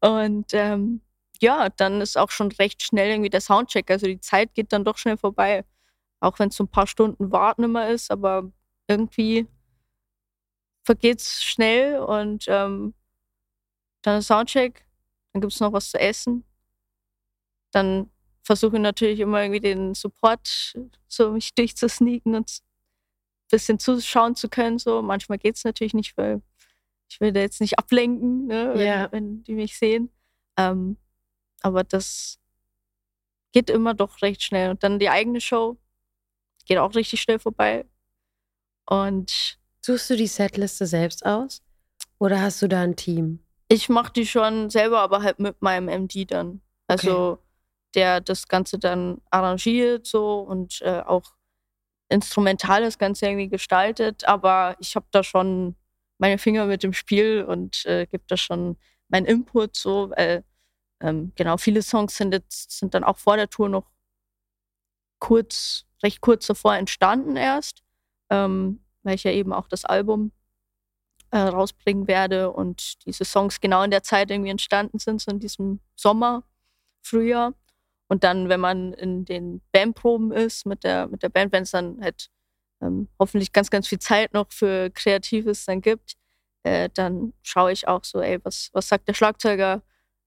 [0.00, 1.00] Und ähm,
[1.40, 3.90] ja, dann ist auch schon recht schnell irgendwie der Soundcheck.
[3.90, 5.64] Also die Zeit geht dann doch schnell vorbei.
[6.20, 8.50] Auch wenn es so ein paar Stunden Warten immer ist, aber
[8.88, 9.46] irgendwie
[10.82, 12.94] vergeht es schnell und ähm,
[14.02, 14.86] dann ist Soundcheck,
[15.32, 16.44] dann gibt es noch was zu essen.
[17.72, 18.10] Dann
[18.42, 20.74] versuche ich natürlich immer irgendwie den Support
[21.08, 24.78] so mich durchzusneaken und ein bisschen zuschauen zu können.
[24.78, 25.02] So.
[25.02, 26.42] Manchmal geht es natürlich nicht, weil
[27.08, 29.12] ich will da jetzt nicht ablenken, ne, wenn, Ja.
[29.12, 30.10] wenn die mich sehen.
[30.56, 30.96] Ähm,
[31.62, 32.38] aber das
[33.52, 34.70] geht immer doch recht schnell.
[34.70, 35.76] Und dann die eigene Show
[36.66, 37.84] geht auch richtig schnell vorbei.
[38.86, 41.62] Und Suchst du die Setliste selbst aus?
[42.18, 43.40] Oder hast du da ein Team?
[43.68, 46.60] Ich mache die schon selber, aber halt mit meinem MD dann.
[46.86, 47.42] Also okay.
[47.94, 51.34] Der das Ganze dann arrangiert so und äh, auch
[52.08, 54.24] instrumental das Ganze irgendwie gestaltet.
[54.26, 55.76] Aber ich habe da schon
[56.18, 58.76] meine Finger mit dem Spiel und äh, gebe da schon
[59.08, 60.10] meinen Input so.
[60.10, 60.44] Weil,
[61.00, 63.90] ähm, genau, viele Songs sind jetzt sind dann auch vor der Tour noch
[65.20, 67.82] kurz, recht kurz davor entstanden erst,
[68.30, 70.32] ähm, weil ich ja eben auch das Album
[71.30, 75.38] äh, rausbringen werde und diese Songs genau in der Zeit irgendwie entstanden sind, so in
[75.38, 76.42] diesem Sommer,
[77.02, 77.54] Frühjahr.
[78.10, 81.70] Und dann, wenn man in den Bandproben ist mit der, mit der Band, wenn es
[81.70, 82.28] dann halt
[82.82, 86.16] ähm, hoffentlich ganz, ganz viel Zeit noch für Kreatives dann gibt,
[86.64, 89.82] äh, dann schaue ich auch so, ey, was, was sagt der Schlagzeuger,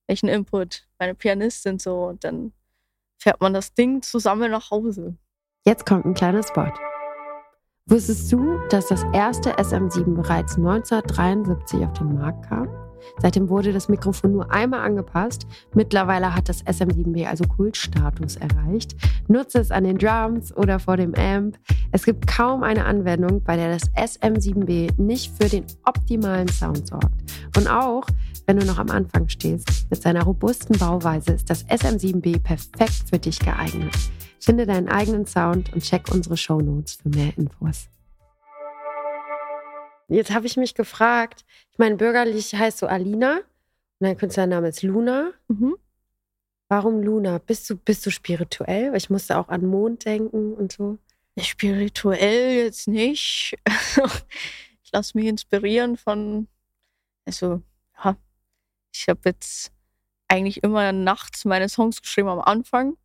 [0.06, 2.54] welchen Input, meine Pianistin so und dann
[3.18, 5.18] fährt man das Ding zusammen nach Hause.
[5.66, 6.72] Jetzt kommt ein kleiner Spot.
[7.84, 12.83] Wusstest du, dass das erste SM7 bereits 1973 auf den Markt kam?
[13.20, 15.46] Seitdem wurde das Mikrofon nur einmal angepasst.
[15.74, 18.94] Mittlerweile hat das SM7B also Kultstatus erreicht.
[19.28, 21.58] Nutze es an den Drums oder vor dem Amp.
[21.92, 27.32] Es gibt kaum eine Anwendung, bei der das SM7B nicht für den optimalen Sound sorgt.
[27.56, 28.06] Und auch
[28.46, 33.18] wenn du noch am Anfang stehst, mit seiner robusten Bauweise ist das SM7B perfekt für
[33.18, 33.94] dich geeignet.
[34.38, 37.88] Finde deinen eigenen Sound und check unsere Show Notes für mehr Infos.
[40.08, 43.44] Jetzt habe ich mich gefragt, ich meine, bürgerlich heißt so Alina und
[44.00, 45.32] dein Künstlername ist Luna.
[45.48, 45.76] Mhm.
[46.68, 47.38] Warum Luna?
[47.38, 48.94] Bist du, bist du spirituell?
[48.96, 50.98] Ich musste auch an Mond denken und so.
[51.38, 53.56] Spirituell jetzt nicht.
[54.82, 56.48] ich lasse mich inspirieren von,
[57.26, 57.62] also,
[58.02, 58.16] ja,
[58.92, 59.72] ich habe jetzt
[60.28, 62.96] eigentlich immer nachts meine Songs geschrieben am Anfang.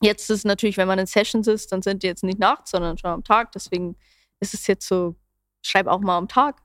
[0.00, 2.70] Jetzt ist es natürlich, wenn man in Sessions ist, dann sind die jetzt nicht nachts,
[2.70, 3.52] sondern schon am Tag.
[3.52, 3.96] Deswegen
[4.40, 5.16] ist es jetzt so,
[5.62, 6.62] schreibe auch mal am Tag.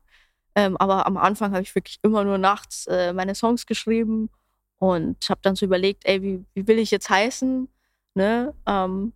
[0.55, 4.29] Ähm, aber am Anfang habe ich wirklich immer nur nachts äh, meine Songs geschrieben
[4.77, 7.67] und habe dann so überlegt, ey, wie, wie will ich jetzt heißen?
[8.15, 8.53] Ne?
[8.67, 9.13] Ähm,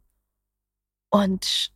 [1.09, 1.71] und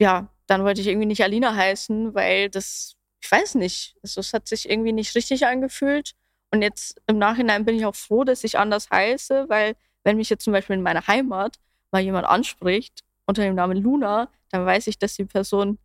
[0.00, 4.32] ja, dann wollte ich irgendwie nicht Alina heißen, weil das, ich weiß nicht, also es
[4.32, 6.14] hat sich irgendwie nicht richtig angefühlt.
[6.50, 10.30] Und jetzt im Nachhinein bin ich auch froh, dass ich anders heiße, weil wenn mich
[10.30, 11.58] jetzt zum Beispiel in meiner Heimat
[11.90, 15.78] mal jemand anspricht unter dem Namen Luna, dann weiß ich, dass die Person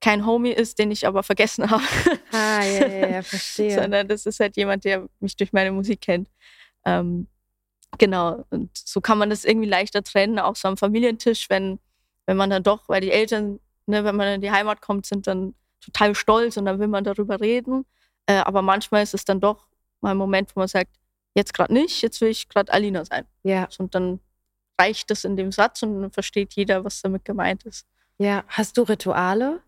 [0.00, 1.82] kein Homie ist, den ich aber vergessen habe.
[2.32, 3.74] Ah, ja, ja, ja verstehe.
[3.74, 6.28] Sondern das ist halt jemand, der mich durch meine Musik kennt.
[6.84, 7.26] Ähm,
[7.98, 8.44] genau.
[8.50, 11.78] Und so kann man das irgendwie leichter trennen, auch so am Familientisch, wenn,
[12.26, 15.26] wenn man dann doch, weil die Eltern, ne, wenn man in die Heimat kommt, sind
[15.26, 17.84] dann total stolz und dann will man darüber reden.
[18.26, 19.66] Äh, aber manchmal ist es dann doch
[20.00, 20.90] mal ein Moment, wo man sagt,
[21.34, 23.24] jetzt gerade nicht, jetzt will ich gerade Alina sein.
[23.42, 23.68] Ja.
[23.78, 24.20] Und dann
[24.80, 27.86] reicht das in dem Satz und dann versteht jeder, was damit gemeint ist.
[28.18, 29.60] Ja, hast du Rituale?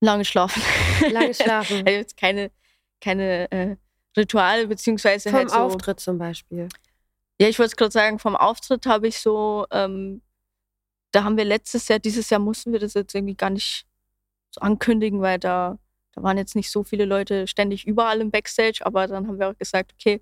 [0.00, 0.62] Lange schlafen.
[1.10, 1.78] Lange schlafen.
[1.78, 2.50] also jetzt keine,
[3.00, 3.76] keine äh,
[4.16, 6.68] Rituale, beziehungsweise vom halt so, Auftritt zum Beispiel.
[7.40, 10.22] Ja, ich wollte gerade sagen, vom Auftritt habe ich so, ähm,
[11.12, 13.86] da haben wir letztes Jahr, dieses Jahr mussten wir das jetzt irgendwie gar nicht
[14.50, 15.78] so ankündigen, weil da
[16.12, 19.48] da waren jetzt nicht so viele Leute ständig überall im Backstage, aber dann haben wir
[19.48, 20.20] auch gesagt, okay,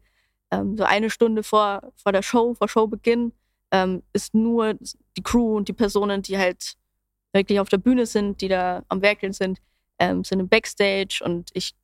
[0.50, 3.32] ähm, so eine Stunde vor, vor der Show, vor Showbeginn,
[3.70, 4.74] ähm, ist nur
[5.16, 6.74] die Crew und die Personen, die halt
[7.32, 9.58] wirklich auf der Bühne sind, die da am Werkeln sind,
[9.98, 11.74] ähm, sind im Backstage und ich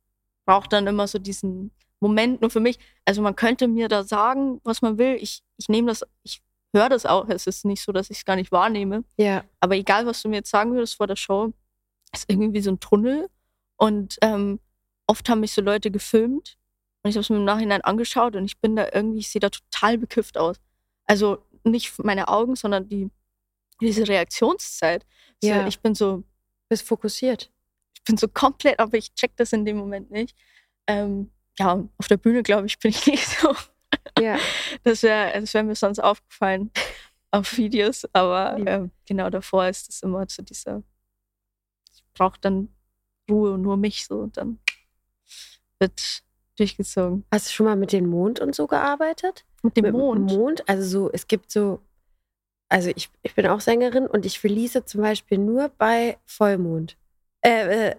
[0.45, 2.79] brauche dann immer so diesen Moment nur für mich.
[3.05, 5.17] Also man könnte mir da sagen, was man will.
[5.19, 6.41] Ich, ich nehme das, ich
[6.73, 7.27] höre das auch.
[7.29, 9.03] Es ist nicht so, dass ich es gar nicht wahrnehme.
[9.17, 9.43] Ja.
[9.59, 11.53] Aber egal, was du mir jetzt sagen würdest vor der Show,
[12.13, 13.29] ist irgendwie wie so ein Tunnel
[13.77, 14.59] und ähm,
[15.07, 16.57] oft haben mich so Leute gefilmt
[17.03, 19.39] und ich habe es mir im Nachhinein angeschaut und ich bin da irgendwie, ich sehe
[19.39, 20.57] da total bekifft aus.
[21.05, 23.09] Also nicht meine Augen, sondern die,
[23.81, 25.05] diese Reaktionszeit.
[25.43, 25.61] Ja.
[25.61, 26.23] So, ich bin so.
[26.67, 27.51] Bist fokussiert.
[28.05, 30.37] Ich bin so komplett, aber ich check das in dem Moment nicht.
[30.85, 33.55] Ähm, ja, auf der Bühne, glaube ich, bin ich nicht so.
[34.19, 34.37] Ja.
[34.83, 36.69] Das wäre das wär mir sonst aufgefallen
[37.31, 40.83] auf Videos, aber äh, genau davor ist es immer so dieser.
[41.91, 42.69] Ich brauche dann
[43.27, 44.19] Ruhe und nur mich so.
[44.19, 44.59] Und dann
[45.79, 46.21] wird
[46.59, 47.25] durchgezogen.
[47.31, 49.45] Hast du schon mal mit dem Mond und so gearbeitet?
[49.63, 50.25] Mit dem Mond?
[50.25, 51.81] Mit Mond, also so, es gibt so,
[52.69, 56.97] also ich, ich bin auch Sängerin und ich release zum Beispiel nur bei Vollmond.
[57.45, 57.95] Äh, äh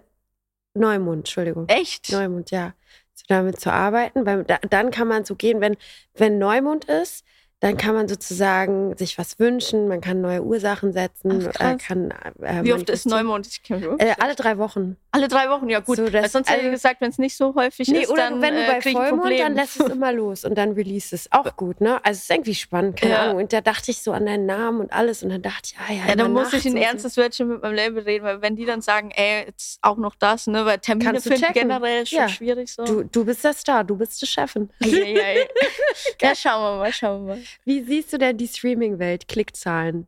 [0.74, 1.68] Neumond, Entschuldigung.
[1.68, 2.12] Echt?
[2.12, 2.74] Neumond, ja.
[3.14, 5.76] So damit zu arbeiten, weil da, dann kann man so gehen, wenn,
[6.14, 7.24] wenn Neumond ist,
[7.60, 12.10] dann kann man sozusagen sich was wünschen, man kann neue Ursachen setzen, Ach, äh, kann.
[12.42, 13.46] Äh, Wie oft ist Neumond?
[13.46, 14.96] Ich äh, alle drei Wochen.
[15.10, 15.96] Alle drei Wochen, ja gut.
[15.96, 18.10] So, das- Weil sonst hätte ich also- gesagt, wenn es nicht so häufig Nee, ist,
[18.10, 20.72] oder dann wenn du äh, bei ich Vollmond, dann lässt es immer los und dann
[20.72, 21.32] release es.
[21.32, 21.94] Auch gut, ne?
[22.04, 23.22] Also es ist irgendwie spannend, keine Ja.
[23.22, 23.38] Ahnung.
[23.38, 25.90] Und da dachte ich so an deinen Namen und alles und dann dachte ich, ah
[25.92, 28.66] ja, Ja, dann muss ich ein ernstes Wörtchen mit meinem Label reden, weil wenn die
[28.66, 31.54] dann sagen, ey, jetzt auch noch das, ne, weil Termine finden checken.
[31.54, 32.28] generell schon Ja.
[32.28, 32.84] schwierig so.
[32.84, 34.68] Du, du bist der Star, du bist die Chefin.
[34.84, 35.48] Eieiei.
[36.20, 37.42] ja, schauen wir mal, schauen wir mal.
[37.64, 40.06] Wie siehst du denn die Streaming-Welt, Klickzahlen?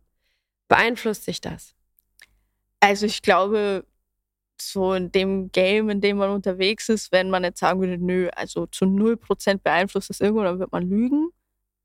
[0.68, 1.74] Beeinflusst dich das?
[2.81, 3.85] Also ich glaube,
[4.61, 8.29] so in dem Game, in dem man unterwegs ist, wenn man jetzt sagen würde, nö,
[8.35, 11.31] also zu 0% beeinflusst das irgendwo, dann wird man lügen.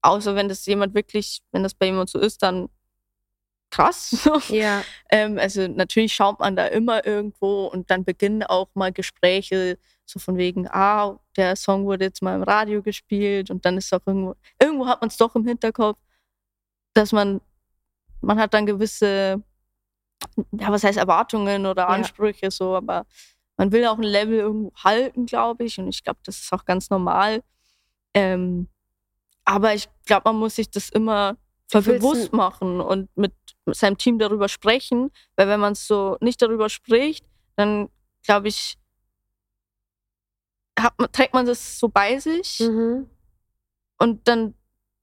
[0.02, 2.70] Außer wenn das jemand wirklich, wenn das bei jemand so ist, dann
[3.74, 4.30] krass.
[4.50, 4.84] Ja.
[5.10, 10.20] Ähm, also natürlich schaut man da immer irgendwo und dann beginnen auch mal Gespräche so
[10.20, 14.02] von wegen, ah, der Song wurde jetzt mal im Radio gespielt und dann ist auch
[14.06, 15.98] irgendwo, irgendwo hat man es doch im Hinterkopf,
[16.94, 17.42] dass man,
[18.22, 19.42] man hat dann gewisse,
[20.52, 21.88] ja, was heißt Erwartungen oder Ja.
[21.88, 23.06] Ansprüche so, aber
[23.58, 26.66] man will auch ein Level irgendwo halten, glaube ich und ich glaube, das ist auch
[26.66, 27.42] ganz normal.
[28.14, 28.68] Ähm,
[29.46, 31.38] aber ich glaube, man muss sich das immer
[31.82, 33.34] bewusst machen und mit
[33.68, 37.90] seinem Team darüber sprechen, weil wenn man so nicht darüber spricht, dann
[38.24, 38.78] glaube ich,
[40.80, 43.10] hat, trägt man das so bei sich Mhm.
[44.00, 44.56] und dann,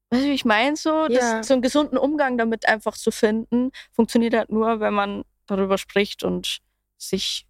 [0.09, 1.43] weißt du, wie ich meine, so, das, Ja.
[1.43, 6.23] so einen gesunden Umgang damit einfach zu finden, funktioniert halt nur, wenn man darüber spricht
[6.23, 6.59] und
[6.97, 7.47] sich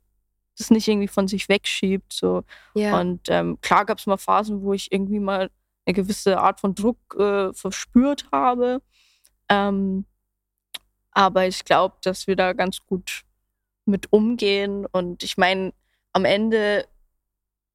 [0.57, 2.13] das nicht irgendwie von sich wegschiebt.
[2.13, 2.43] So.
[2.75, 2.99] Ja.
[2.99, 5.49] Und ähm, klar gab es mal Phasen, wo ich irgendwie mal
[5.85, 8.81] eine gewisse Art von Druck äh, verspürt habe.
[9.51, 10.05] Ähm,
[11.11, 13.23] aber ich glaube, dass wir da ganz gut
[13.85, 14.85] mit umgehen.
[14.85, 15.73] Und ich meine,
[16.13, 16.87] am Ende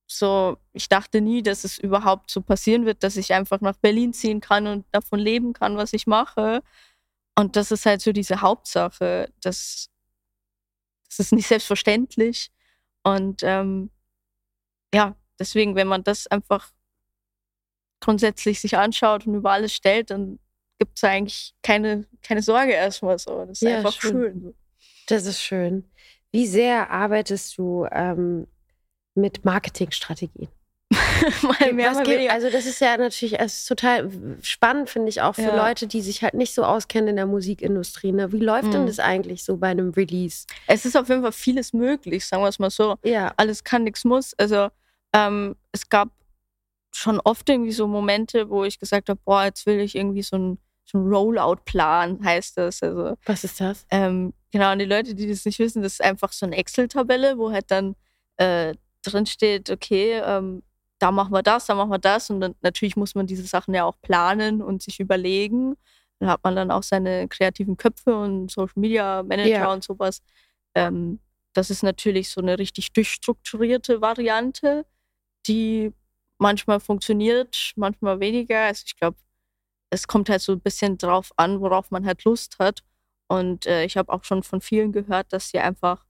[0.06, 4.14] so, ich dachte nie, dass es überhaupt so passieren wird, dass ich einfach nach Berlin
[4.14, 6.62] ziehen kann und davon leben kann, was ich mache.
[7.34, 9.30] Und das ist halt so diese Hauptsache.
[9.42, 9.90] Das,
[11.08, 12.50] das ist nicht selbstverständlich.
[13.02, 13.90] Und ähm,
[14.94, 16.72] ja, deswegen, wenn man das einfach
[18.00, 20.38] grundsätzlich sich anschaut und über alles stellt, dann
[20.78, 23.44] gibt es eigentlich keine, keine Sorge erstmal so.
[23.46, 24.10] Das ist Ja, einfach schön.
[24.12, 24.54] schön.
[25.08, 25.84] Das ist schön.
[26.32, 28.46] Wie sehr arbeitest du ähm,
[29.14, 30.48] mit Marketingstrategien?
[31.42, 32.32] mal mehr, mal weniger.
[32.32, 34.08] also das ist ja natürlich es ist total
[34.42, 35.56] spannend, finde ich, auch für Ja.
[35.68, 38.12] Leute, die sich halt nicht so auskennen in der Musikindustrie.
[38.12, 38.30] Ne?
[38.32, 38.86] Wie läuft denn Mhm.
[38.86, 40.46] das eigentlich so bei einem Release?
[40.68, 42.96] es ist auf jeden Fall vieles möglich, sagen wir es mal so.
[43.04, 44.34] Ja, Alles kann, nichts muss.
[44.34, 44.68] Also
[45.12, 46.10] ähm, es gab
[46.94, 50.36] schon oft irgendwie so Momente, wo ich gesagt habe, boah, jetzt will ich irgendwie so
[50.36, 52.82] ein so ein Rollout-Plan, heißt das.
[52.82, 53.86] Also was ist das?
[53.90, 57.36] Ähm, genau, und die Leute, die das nicht wissen, das ist einfach so eine Excel-Tabelle,
[57.38, 57.96] wo halt dann
[58.36, 60.62] äh, drin steht, okay, ähm,
[60.98, 62.30] da machen wir das, da machen wir das.
[62.30, 65.76] Und dann natürlich muss man diese Sachen ja auch planen und sich überlegen.
[66.20, 69.72] Dann hat man dann auch seine kreativen Köpfe und Social Media Manager Ja.
[69.72, 70.22] und sowas.
[70.74, 71.18] Ähm,
[71.52, 74.86] das ist natürlich so eine richtig durchstrukturierte Variante,
[75.46, 75.92] die
[76.38, 78.60] manchmal funktioniert, manchmal weniger.
[78.60, 79.16] Also ich glaube,
[79.96, 82.82] es kommt halt so ein bisschen drauf an, worauf man halt Lust hat.
[83.28, 86.04] Und äh, ich habe auch schon von vielen gehört, dass sie einfach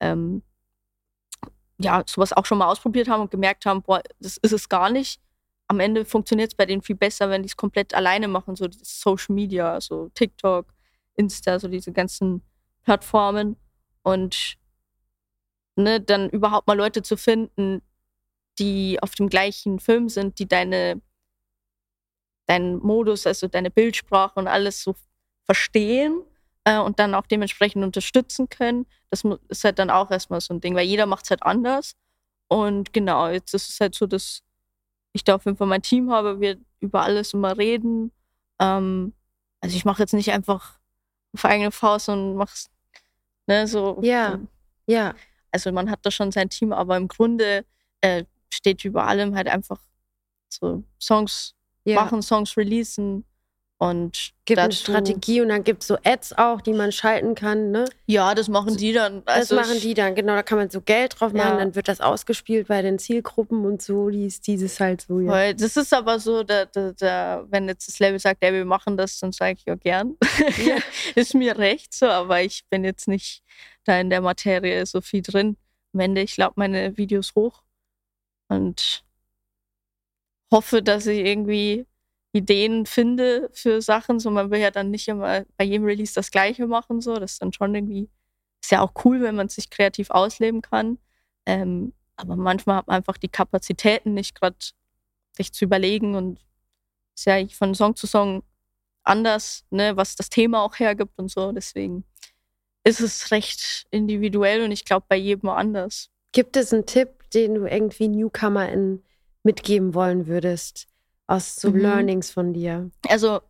[0.00, 0.42] ähm,
[1.78, 4.90] ja sowas auch schon mal ausprobiert haben und gemerkt haben, boah, das ist es gar
[4.90, 5.20] nicht.
[5.68, 8.68] Am Ende funktioniert es bei denen viel besser, wenn die es komplett alleine machen, so
[8.70, 10.72] Social Media, so TikTok,
[11.16, 12.42] Insta, so diese ganzen
[12.84, 13.56] Plattformen.
[14.02, 14.56] Und
[15.76, 17.82] ne, dann überhaupt mal Leute zu finden,
[18.58, 21.00] die auf dem gleichen Film sind, die deine
[22.46, 24.94] deinen Modus, also deine Bildsprache und alles so
[25.44, 26.22] verstehen
[26.64, 28.86] äh, und dann auch dementsprechend unterstützen können.
[29.10, 31.94] Das ist halt dann auch erstmal so ein Ding, weil jeder macht es halt anders.
[32.48, 34.42] Und genau, jetzt ist es halt so, dass
[35.12, 38.12] ich da auf jeden Fall mein Team habe, wir über alles immer reden.
[38.60, 39.14] Ähm,
[39.60, 40.78] also ich mache jetzt nicht einfach
[41.34, 42.70] auf eigene Faust und mach's,
[43.46, 43.98] ne, so.
[44.02, 44.40] Ja.
[44.86, 45.14] Ja,
[45.52, 47.64] Also man hat da schon sein Team, aber im Grunde
[48.00, 49.80] äh, steht über allem halt einfach
[50.48, 51.96] so Songs ja.
[51.96, 53.24] machen, Songs releasen
[53.78, 57.72] und Gibt eine Strategie und dann gibt es so Ads auch, die man schalten kann.
[57.72, 57.84] Ne?
[58.06, 59.24] Ja, das machen die dann.
[59.24, 61.56] Das Also machen ich- die dann, genau, da kann man so Geld drauf machen, Ja.
[61.56, 65.18] dann wird das ausgespielt bei den Zielgruppen und so, die ist dieses halt so.
[65.18, 65.52] Ja.
[65.52, 68.96] Das ist aber so, da, da, da, wenn jetzt das Label sagt, ja, wir machen
[68.96, 70.16] das, dann sage ich ja gern.
[70.64, 70.76] Ja.
[71.16, 73.42] ist mir recht so, aber ich bin jetzt nicht
[73.82, 75.56] da in der Materie so viel drin.
[75.92, 77.64] Am Ende, ich lade meine Videos hoch
[78.48, 79.02] und
[80.52, 81.86] hoffe, dass ich irgendwie
[82.32, 84.20] Ideen finde für Sachen.
[84.20, 87.00] So, man will ja dann nicht immer bei jedem Release das Gleiche machen.
[87.00, 88.08] So, das ist dann schon irgendwie,
[88.62, 90.98] ist ja auch cool, wenn man sich kreativ ausleben kann.
[91.46, 94.56] Ähm, aber manchmal hat man einfach die Kapazitäten nicht gerade
[95.32, 96.38] sich zu überlegen und
[97.14, 98.42] ist ja von Song zu Song
[99.02, 101.52] anders, ne, was das Thema auch hergibt und so.
[101.52, 102.04] Deswegen
[102.84, 106.10] ist es recht individuell und ich glaube bei jedem anders.
[106.32, 109.04] Gibt es einen Tipp, den du irgendwie NewcomerInnen
[109.42, 110.86] mitgeben wollen würdest
[111.26, 111.78] aus so mhm.
[111.78, 112.90] Learnings von dir?
[113.08, 113.40] Also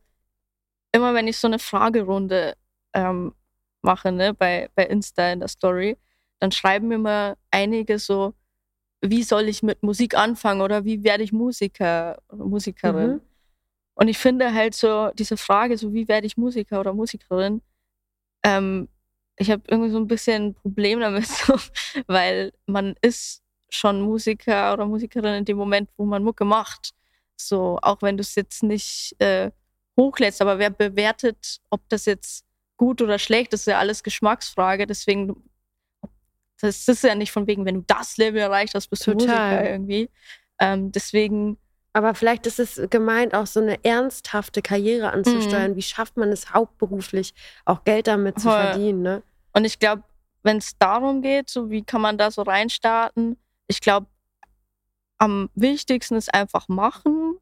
[0.93, 2.55] immer wenn ich so eine Fragerunde
[2.95, 3.34] ähm,
[3.82, 5.97] mache, ne, bei, bei Insta in der Story,
[6.38, 8.34] dann schreiben mir mal einige so,
[9.01, 13.11] wie soll ich mit Musik anfangen oder wie werde ich Musiker oder Musikerin?
[13.14, 13.20] Mhm.
[13.95, 17.62] Und ich finde halt so diese Frage, so wie werde ich Musiker oder Musikerin,
[18.45, 18.88] ähm,
[19.36, 21.55] ich habe irgendwie so ein bisschen ein Problem damit, so,
[22.07, 23.41] weil man ist
[23.75, 26.93] schon Musiker oder Musikerin in dem Moment, wo man Mucke macht.
[27.37, 29.51] So, auch wenn du es jetzt nicht äh,
[29.97, 32.45] hochlädst, aber wer bewertet, ob das jetzt
[32.77, 34.87] gut oder schlecht, ist ja alles Geschmacksfrage.
[34.87, 35.37] Deswegen,
[36.61, 39.68] das ist ja nicht von wegen, wenn du das Level erreicht hast, bist du Musiker
[39.70, 40.11] irgendwie.
[40.59, 41.59] Ähm, deswegen
[41.95, 45.73] aber vielleicht ist es gemeint, auch so eine ernsthafte Karriere anzusteuern.
[45.73, 45.77] Mhm.
[45.77, 48.62] Wie schafft man es hauptberuflich, auch Geld damit zu Voll.
[48.62, 49.03] verdienen?
[49.03, 49.23] Ne?
[49.53, 50.03] Und ich glaube,
[50.43, 53.37] wenn es darum geht, so wie kann man da so reinstarten,
[53.69, 54.07] ich glaube,
[55.19, 57.39] am wichtigsten ist einfach machen.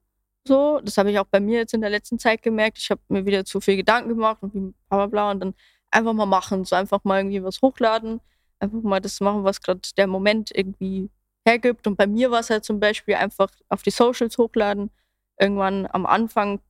[0.46, 2.78] So, das habe ich auch bei mir jetzt in der letzten Zeit gemerkt.
[2.78, 5.54] Ich habe mir wieder zu viel Gedanken gemacht und wie bla bla und dann
[5.90, 8.20] einfach mal machen, so einfach mal irgendwie was hochladen,
[8.58, 11.10] einfach mal das machen, was gerade der Moment irgendwie
[11.46, 11.86] hergibt.
[11.86, 14.90] Und bei mir war es halt zum Beispiel einfach auf die Socials hochladen.
[15.38, 16.60] Irgendwann am Anfang,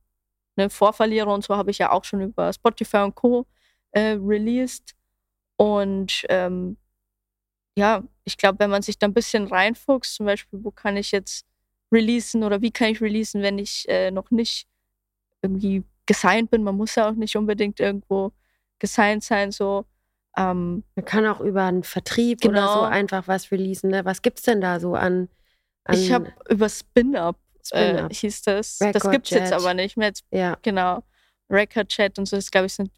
[0.57, 3.45] ne, Vorverlierer und so habe ich ja auch schon über Spotify und Co.
[3.91, 4.95] Äh, released.
[5.57, 6.77] Und ähm,
[7.77, 11.11] ja, ich glaube, wenn man sich da ein bisschen reinfuchst, zum Beispiel, wo kann ich
[11.11, 11.45] jetzt
[11.91, 14.67] releasen oder wie kann ich releasen, wenn ich äh, noch nicht
[15.41, 16.63] irgendwie gesigned bin.
[16.63, 18.31] Man muss ja auch nicht unbedingt irgendwo
[18.79, 19.85] gesigned sein, so.
[20.37, 22.51] Ähm, Man kann auch über einen Vertrieb genau.
[22.51, 22.91] oder so genau.
[22.91, 23.89] einfach was releasen.
[23.89, 24.05] Ne?
[24.05, 25.27] Was es denn da so an?
[25.83, 28.79] an ich habe über Spin-Up Spin äh, hieß das.
[28.81, 30.07] Record das gibt es jetzt aber nicht mehr.
[30.09, 30.57] Jetzt, ja.
[30.61, 31.03] Genau.
[31.49, 32.91] Record Chat und so, das glaube ich sind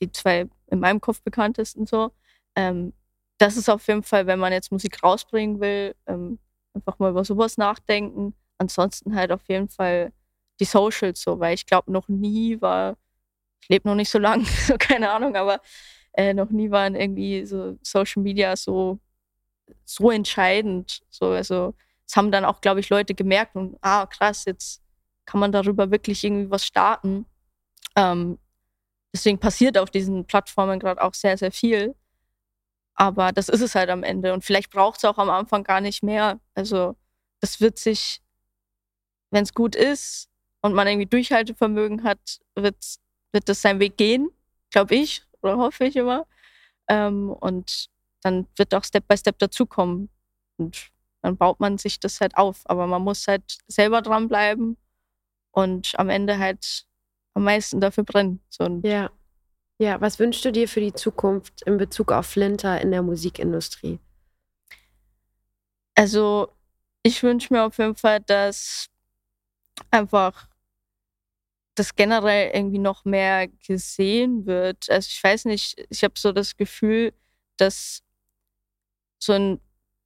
[0.00, 2.10] die zwei in meinem Kopf bekanntesten so.
[2.54, 2.92] Ähm,
[3.38, 6.38] das ist auf jeden Fall, wenn man jetzt Musik rausbringen will, ähm,
[6.74, 8.34] einfach mal über sowas nachdenken.
[8.58, 10.12] Ansonsten halt auf jeden Fall
[10.60, 12.96] die Socials so, weil ich glaube, noch nie war,
[13.60, 15.60] ich lebe noch nicht so lange, so keine Ahnung, aber
[16.14, 18.98] äh, noch nie waren irgendwie so Social Media so,
[19.84, 21.02] so entscheidend.
[21.10, 21.74] So, also,
[22.06, 24.82] es haben dann auch, glaube ich, Leute gemerkt und, ah, krass, jetzt
[25.26, 27.26] kann man darüber wirklich irgendwie was starten.
[27.96, 28.38] Ähm,
[29.12, 31.94] deswegen passiert auf diesen Plattformen gerade auch sehr, sehr viel.
[32.96, 34.32] Aber das ist es halt am Ende.
[34.32, 36.40] Und vielleicht braucht es auch am Anfang gar nicht mehr.
[36.54, 36.96] Also,
[37.40, 38.22] das wird sich,
[39.30, 40.30] wenn es gut ist
[40.62, 42.82] und man irgendwie Durchhaltevermögen hat, wird,
[43.32, 44.30] wird das seinen Weg gehen,
[44.70, 46.26] glaube ich oder hoffe ich immer.
[46.88, 47.88] Ähm, und
[48.22, 50.08] dann wird auch Step by Step dazukommen.
[50.56, 50.90] Und
[51.22, 52.62] dann baut man sich das halt auf.
[52.64, 54.76] Aber man muss halt selber dranbleiben
[55.52, 56.86] und am Ende halt
[57.34, 58.40] am meisten dafür brennen.
[58.48, 59.10] So, ja.
[59.78, 63.98] Ja, was wünschst du dir für die Zukunft in Bezug auf Flinter in der Musikindustrie?
[65.94, 66.48] Also,
[67.02, 68.88] ich wünsche mir auf jeden Fall, dass
[69.90, 70.48] einfach
[71.76, 74.88] das generell irgendwie noch mehr gesehen wird.
[74.90, 77.12] Also ich weiß nicht, ich habe so das Gefühl,
[77.58, 78.02] dass
[79.18, 79.60] so in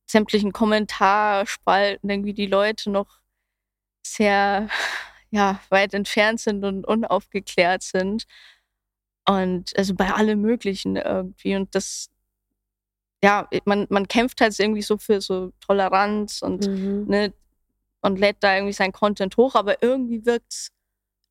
[0.07, 3.21] sämtlichen Kommentarspalten irgendwie die Leute noch
[4.07, 4.69] sehr
[5.31, 8.27] ja, weit entfernt sind und unaufgeklärt sind.
[9.31, 11.55] Und also bei allem Möglichen irgendwie.
[11.55, 12.11] Und das,
[13.23, 17.05] ja, man, man kämpft halt irgendwie so für so Toleranz und, mhm.
[17.07, 17.33] ne,
[18.03, 20.73] und lädt da irgendwie sein Content hoch, aber irgendwie wirkt es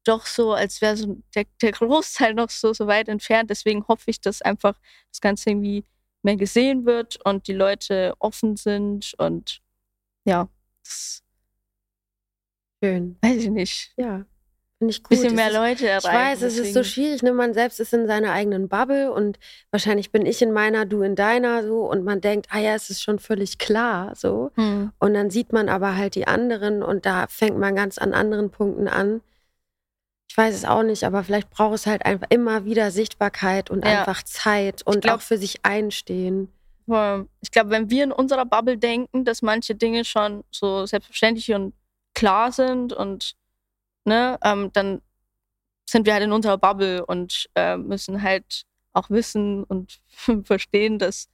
[0.06, 3.50] doch so, als wäre so der, der, Großteil noch so, so weit entfernt.
[3.50, 4.80] Deswegen hoffe ich, dass einfach
[5.12, 5.84] das Ganze irgendwie
[6.22, 9.62] mehr gesehen wird und die Leute offen sind und
[10.24, 10.48] ja,
[10.86, 11.22] das
[12.82, 13.18] schön.
[13.22, 13.94] Weiß ich nicht.
[13.98, 14.26] Ja.
[14.80, 15.10] Finde ich gut.
[15.10, 16.08] Bisschen mehr Leute erreichen.
[16.08, 17.22] Ich weiß, es ist so schwierig.
[17.22, 17.34] Ne?
[17.34, 19.38] Man selbst ist in seiner eigenen Bubble und
[19.72, 22.90] wahrscheinlich bin ich in meiner, du in deiner so und man denkt, ah ja, es
[22.90, 24.52] ist schon völlig klar so.
[24.56, 24.92] Hm.
[24.98, 28.50] Und dann sieht man aber halt die anderen und da fängt man ganz an anderen
[28.50, 29.22] Punkten an
[30.30, 33.84] ich weiß es auch nicht, aber vielleicht braucht es halt einfach immer wieder Sichtbarkeit und
[33.84, 34.00] ja.
[34.00, 36.50] einfach Zeit und glaub, auch für sich einstehen.
[37.42, 41.74] Ich glaube, wenn wir in unserer Bubble denken, dass manche Dinge schon so selbstverständlich und
[42.14, 43.36] klar sind und
[44.10, 45.02] ne, ähm, dann
[45.90, 50.02] sind wir halt in unserer Bubble und äh, müssen halt auch wissen und
[50.44, 51.30] verstehen, dass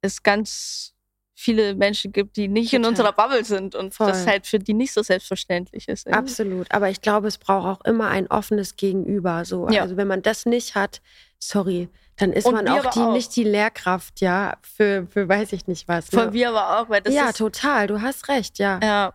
[0.00, 0.94] es ganz
[1.34, 2.80] viele Menschen gibt, die nicht Total.
[2.80, 4.08] in unserer Bubble sind und Voll.
[4.08, 6.06] das halt für die nicht so selbstverständlich ist.
[6.06, 6.18] Irgendwie.
[6.18, 6.72] Absolut.
[6.72, 9.44] Aber ich glaube, es braucht auch immer ein offenes Gegenüber.
[9.44, 9.68] So.
[9.68, 9.82] Ja.
[9.82, 11.00] Also wenn man das nicht hat,
[11.38, 15.52] sorry, dann ist und man auch, die, auch nicht die Lehrkraft, ja, für, für weiß
[15.52, 16.10] ich nicht was.
[16.10, 16.22] Ne?
[16.24, 18.80] Von wir aber auch, weil das Ja, ist, total, du hast recht, ja.
[18.82, 19.14] Ja,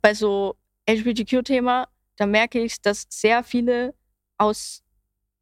[0.00, 0.56] bei so
[0.88, 1.86] LGBTQ-Thema,
[2.22, 3.94] da merke ich, dass sehr viele
[4.38, 4.84] aus,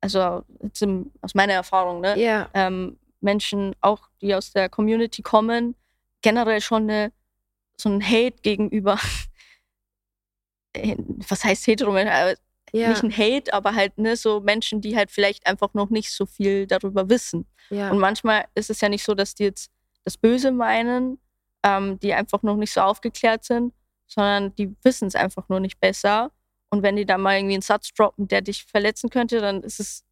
[0.00, 0.44] also
[0.80, 2.18] im, aus meiner Erfahrung, ne?
[2.18, 2.48] Ja.
[2.54, 5.74] Ähm, Menschen auch, die aus der Community kommen,
[6.22, 7.12] generell schon eine,
[7.76, 8.98] so ein Hate gegenüber,
[11.28, 12.88] was heißt hetero Ja.
[12.88, 16.24] Nicht ein Hate, aber halt ne, so Menschen, die halt vielleicht einfach noch nicht so
[16.24, 17.46] viel darüber wissen.
[17.68, 17.90] ja.
[17.90, 19.70] Und manchmal ist es ja nicht so, dass die jetzt
[20.04, 21.18] das Böse meinen,
[21.62, 23.74] ähm, die einfach noch nicht so aufgeklärt sind,
[24.06, 26.32] sondern die wissen es einfach nur nicht besser.
[26.70, 29.80] Und wenn die dann mal irgendwie einen Satz droppen, der dich verletzen könnte, dann ist
[29.80, 30.04] es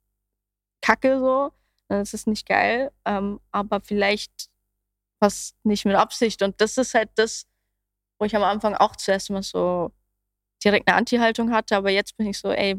[0.82, 1.52] kacke so,
[1.88, 2.92] dann ist es nicht geil.
[3.04, 4.50] Ähm, aber vielleicht
[5.20, 6.42] was nicht mit Absicht.
[6.42, 7.46] Und das ist halt das,
[8.18, 9.92] wo ich am Anfang auch zuerst mal so
[10.64, 11.76] direkt eine Anti-Haltung hatte.
[11.76, 12.76] Aber jetzt bin ich so, ey,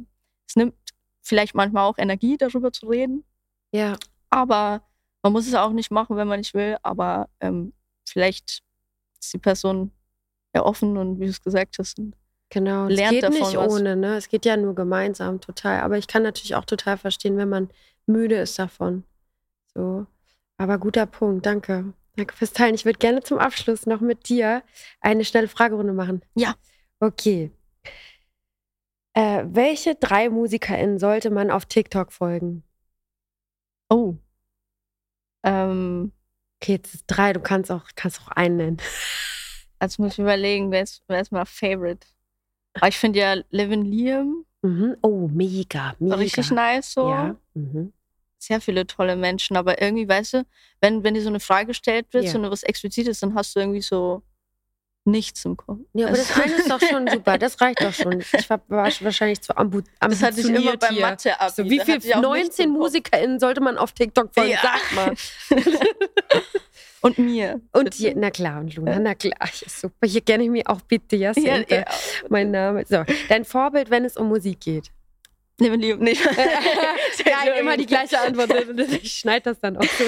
[0.48, 0.76] es nimmt
[1.22, 3.24] vielleicht manchmal auch Energie, darüber zu reden.
[3.72, 3.98] ja.
[4.32, 4.84] Aber
[5.24, 6.78] man muss es auch nicht machen, wenn man nicht will.
[6.84, 7.74] Aber ähm,
[8.08, 8.62] vielleicht
[9.20, 9.92] ist die Person
[10.54, 11.98] ja offen und wie du es gesagt hast.
[11.98, 12.16] Und
[12.50, 13.72] Genau, es lernt geht nicht was.
[13.72, 14.18] ohne, ne?
[14.18, 15.82] Es geht ja nur gemeinsam, total.
[15.82, 17.70] Aber ich kann natürlich auch total verstehen, wenn man
[18.06, 19.04] müde ist davon.
[19.74, 20.08] So.
[20.58, 21.94] Aber guter Punkt, danke.
[22.16, 22.76] Danke fürs Teilen.
[22.76, 24.64] Ich würde gerne zum Abschluss noch mit dir
[25.00, 26.22] eine schnelle Fragerunde machen.
[26.36, 26.56] Ja.
[27.00, 27.52] Okay.
[29.14, 32.64] Äh, welche drei MusikerInnen sollte man auf TikTok folgen?
[33.90, 34.16] oh.
[35.44, 36.12] Ähm,
[36.62, 38.78] Okay, jetzt ist drei, du kannst auch, kannst auch einen nennen.
[39.80, 42.06] also muss ich überlegen, wer ist, wer ist mein Favorite?
[42.82, 44.98] Aber ich finde ja Levin Liam Mhm.
[45.02, 46.16] Oh, mega, mega.
[46.16, 47.10] richtig nice so.
[47.10, 47.36] Ja.
[47.54, 47.94] Mhm.
[48.40, 50.46] Sehr viele tolle Menschen, aber irgendwie, weißt du,
[50.82, 52.32] wenn, wenn dir so eine Frage gestellt wird, Ja.
[52.32, 54.22] so eine was Explizites, dann hast du irgendwie so
[55.12, 55.80] nichts im Kopf.
[55.94, 57.38] Ja, aber das Also- eine ist doch schon super.
[57.38, 58.20] Das reicht doch schon.
[58.20, 61.02] Ich war, wahrscheinlich zu ambu Das hatte ich immer ambitioniert hier.
[61.02, 61.50] mathe ab.
[61.52, 64.52] So, wie viel 19 MusikerInnen sollte man auf TikTok folgen?
[64.52, 64.60] Ja.
[64.62, 65.14] Sag mal.
[67.02, 67.62] Und mir.
[67.72, 69.34] Und hier, na klar, und Luna, na klar.
[69.42, 70.06] Ja, super.
[70.06, 71.86] Hier kenne ich mich auch bitte, ja, Ja, ja.
[72.28, 72.84] Mein Name.
[72.86, 74.92] So, dein Vorbild, wenn es um Musik geht.
[75.62, 76.22] Levin Liam, nicht.
[77.26, 78.52] Nein, immer die gleiche Antwort.
[79.02, 80.04] Ich schneide das dann auch so.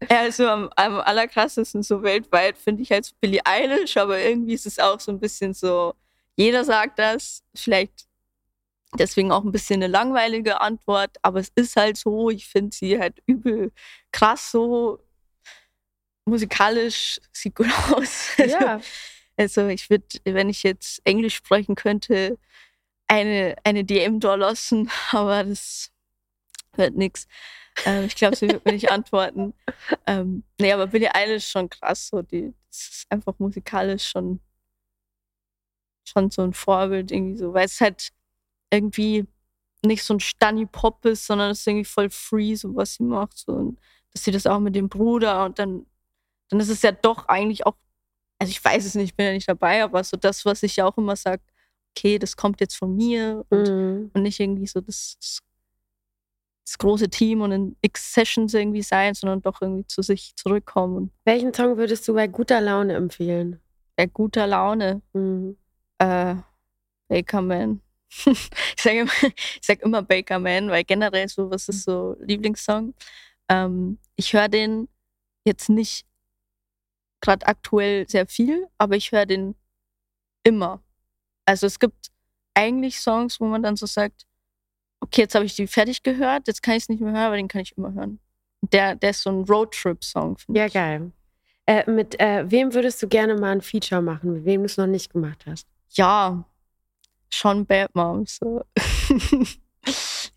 [0.10, 4.54] Ja, also am, am allerkrassesten so weltweit finde ich halt so Billie Eilish, aber irgendwie
[4.54, 5.94] ist es auch so ein bisschen so,
[6.36, 8.06] jeder sagt das, vielleicht
[8.98, 12.98] deswegen auch ein bisschen eine langweilige Antwort, aber es ist halt so, ich finde sie
[12.98, 13.72] halt übel
[14.12, 15.00] krass so
[16.24, 18.36] musikalisch, sieht gut aus.
[18.38, 18.80] Ja,
[19.36, 22.38] Also ich würde, wenn ich jetzt Englisch sprechen könnte,
[23.08, 25.90] eine, eine DM da lassen, aber das
[26.74, 27.26] wird nix.
[27.84, 29.54] Ähm, ich glaube, sie wird mir nicht antworten.
[30.06, 32.08] Ähm, nee, aber Billie Eilish ist schon krass.
[32.08, 32.22] So.
[32.22, 34.40] Die, das ist einfach musikalisch schon,
[36.08, 38.10] schon so ein Vorbild irgendwie so, weil es halt
[38.72, 39.26] irgendwie
[39.84, 43.36] nicht so ein Stunny-Pop ist, sondern es ist irgendwie voll free, so was sie macht.
[43.38, 43.52] So.
[43.52, 43.78] Und
[44.12, 45.86] dass sie das auch mit dem Bruder und dann,
[46.48, 47.76] dann ist es ja doch eigentlich auch
[48.38, 50.76] also ich weiß es nicht, ich bin ja nicht dabei, aber so das, was ich
[50.76, 51.42] ja auch immer sage,
[51.96, 54.10] okay, das kommt jetzt von mir und, Mhm.
[54.12, 55.40] und nicht irgendwie so das, das,
[56.66, 61.54] das große Team und in X-Sessions irgendwie sein, sondern doch irgendwie zu sich zurückkommen Welchen
[61.54, 63.60] Song würdest du bei guter Laune empfehlen?
[63.96, 65.02] bei guter Laune.
[65.14, 65.56] Mhm.
[65.98, 66.36] Äh,
[67.08, 67.80] Baker Man.
[68.10, 72.94] ich sage immer, ich sag immer Baker Man, weil generell so, was ist so Lieblingssong?
[73.48, 74.88] Ähm, ich höre den
[75.44, 76.06] jetzt nicht
[77.20, 79.56] gerade aktuell sehr viel, aber ich höre den
[80.44, 80.82] immer.
[81.46, 82.10] Also es gibt
[82.54, 84.26] eigentlich Songs, wo man dann so sagt,
[85.06, 87.36] okay, jetzt habe ich die fertig gehört, jetzt kann ich es nicht mehr hören, aber
[87.36, 88.18] den kann ich immer hören.
[88.62, 90.38] Der, der ist so ein Roadtrip-Song.
[90.38, 90.72] finde Ja, ich.
[90.74, 91.12] geil.
[91.66, 94.76] Äh, mit äh, wem würdest du gerne mal ein Feature machen, mit wem du es
[94.76, 95.66] noch nicht gemacht hast?
[95.90, 96.44] ja,
[97.30, 98.38] schon Bad Moms.
[98.40, 98.62] So.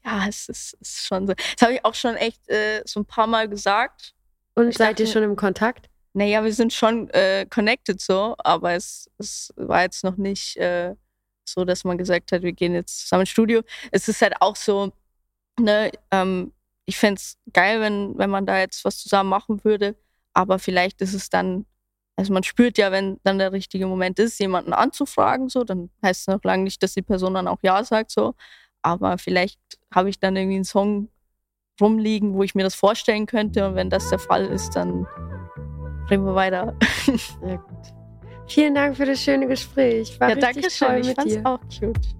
[0.05, 1.33] ja, es ist, es ist schon so.
[1.33, 4.13] Das habe ich auch schon echt äh, so ein paar Mal gesagt.
[4.55, 5.87] Und Ich seid ihr dachte- schon im Kontakt?
[6.13, 10.95] Naja, wir sind schon äh, connected so, aber es, es war jetzt noch nicht äh,
[11.51, 13.61] so, dass man gesagt hat, wir gehen jetzt zusammen ins Studio.
[13.91, 14.91] Es ist halt auch so,
[15.59, 16.53] ne, ähm,
[16.85, 19.95] ich fände es geil, wenn, wenn man da jetzt was zusammen machen würde,
[20.33, 21.65] aber vielleicht ist es dann,
[22.15, 26.21] also man spürt ja, wenn dann der richtige Moment ist, jemanden anzufragen, so, dann heißt
[26.21, 28.33] es noch lange nicht, dass die Person dann auch Ja sagt, so,
[28.81, 29.59] aber vielleicht
[29.93, 31.09] habe ich dann irgendwie einen Song
[31.79, 35.05] rumliegen, wo ich mir das vorstellen könnte und wenn das der Fall ist, dann
[36.09, 36.75] reden wir weiter.
[37.45, 37.98] Ja, gut.
[38.49, 40.19] Vielen Dank für das schöne Gespräch.
[40.19, 40.87] War ja, richtig danke schön.
[40.87, 41.45] toll Ich mit fand's dir.
[41.45, 42.15] auch cute.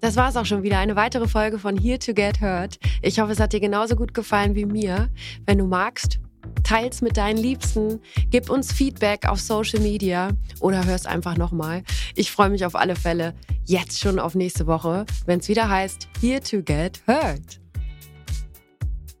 [0.00, 0.78] Das war's auch schon wieder.
[0.78, 2.78] Eine weitere Folge von Here to Get Heard.
[3.02, 5.10] Ich hoffe, es hat dir genauso gut gefallen wie mir.
[5.46, 6.18] Wenn du magst,
[6.64, 8.00] teils mit deinen Liebsten,
[8.30, 11.82] gib uns Feedback auf Social Media oder hörst einfach nochmal.
[12.16, 13.34] Ich freue mich auf alle Fälle
[13.64, 17.60] jetzt schon auf nächste Woche, wenn es wieder heißt Here to Get Heard.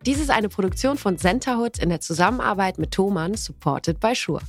[0.04, 4.42] Dies ist eine Produktion von Centerhood in der Zusammenarbeit mit Thomann, supported by Shure.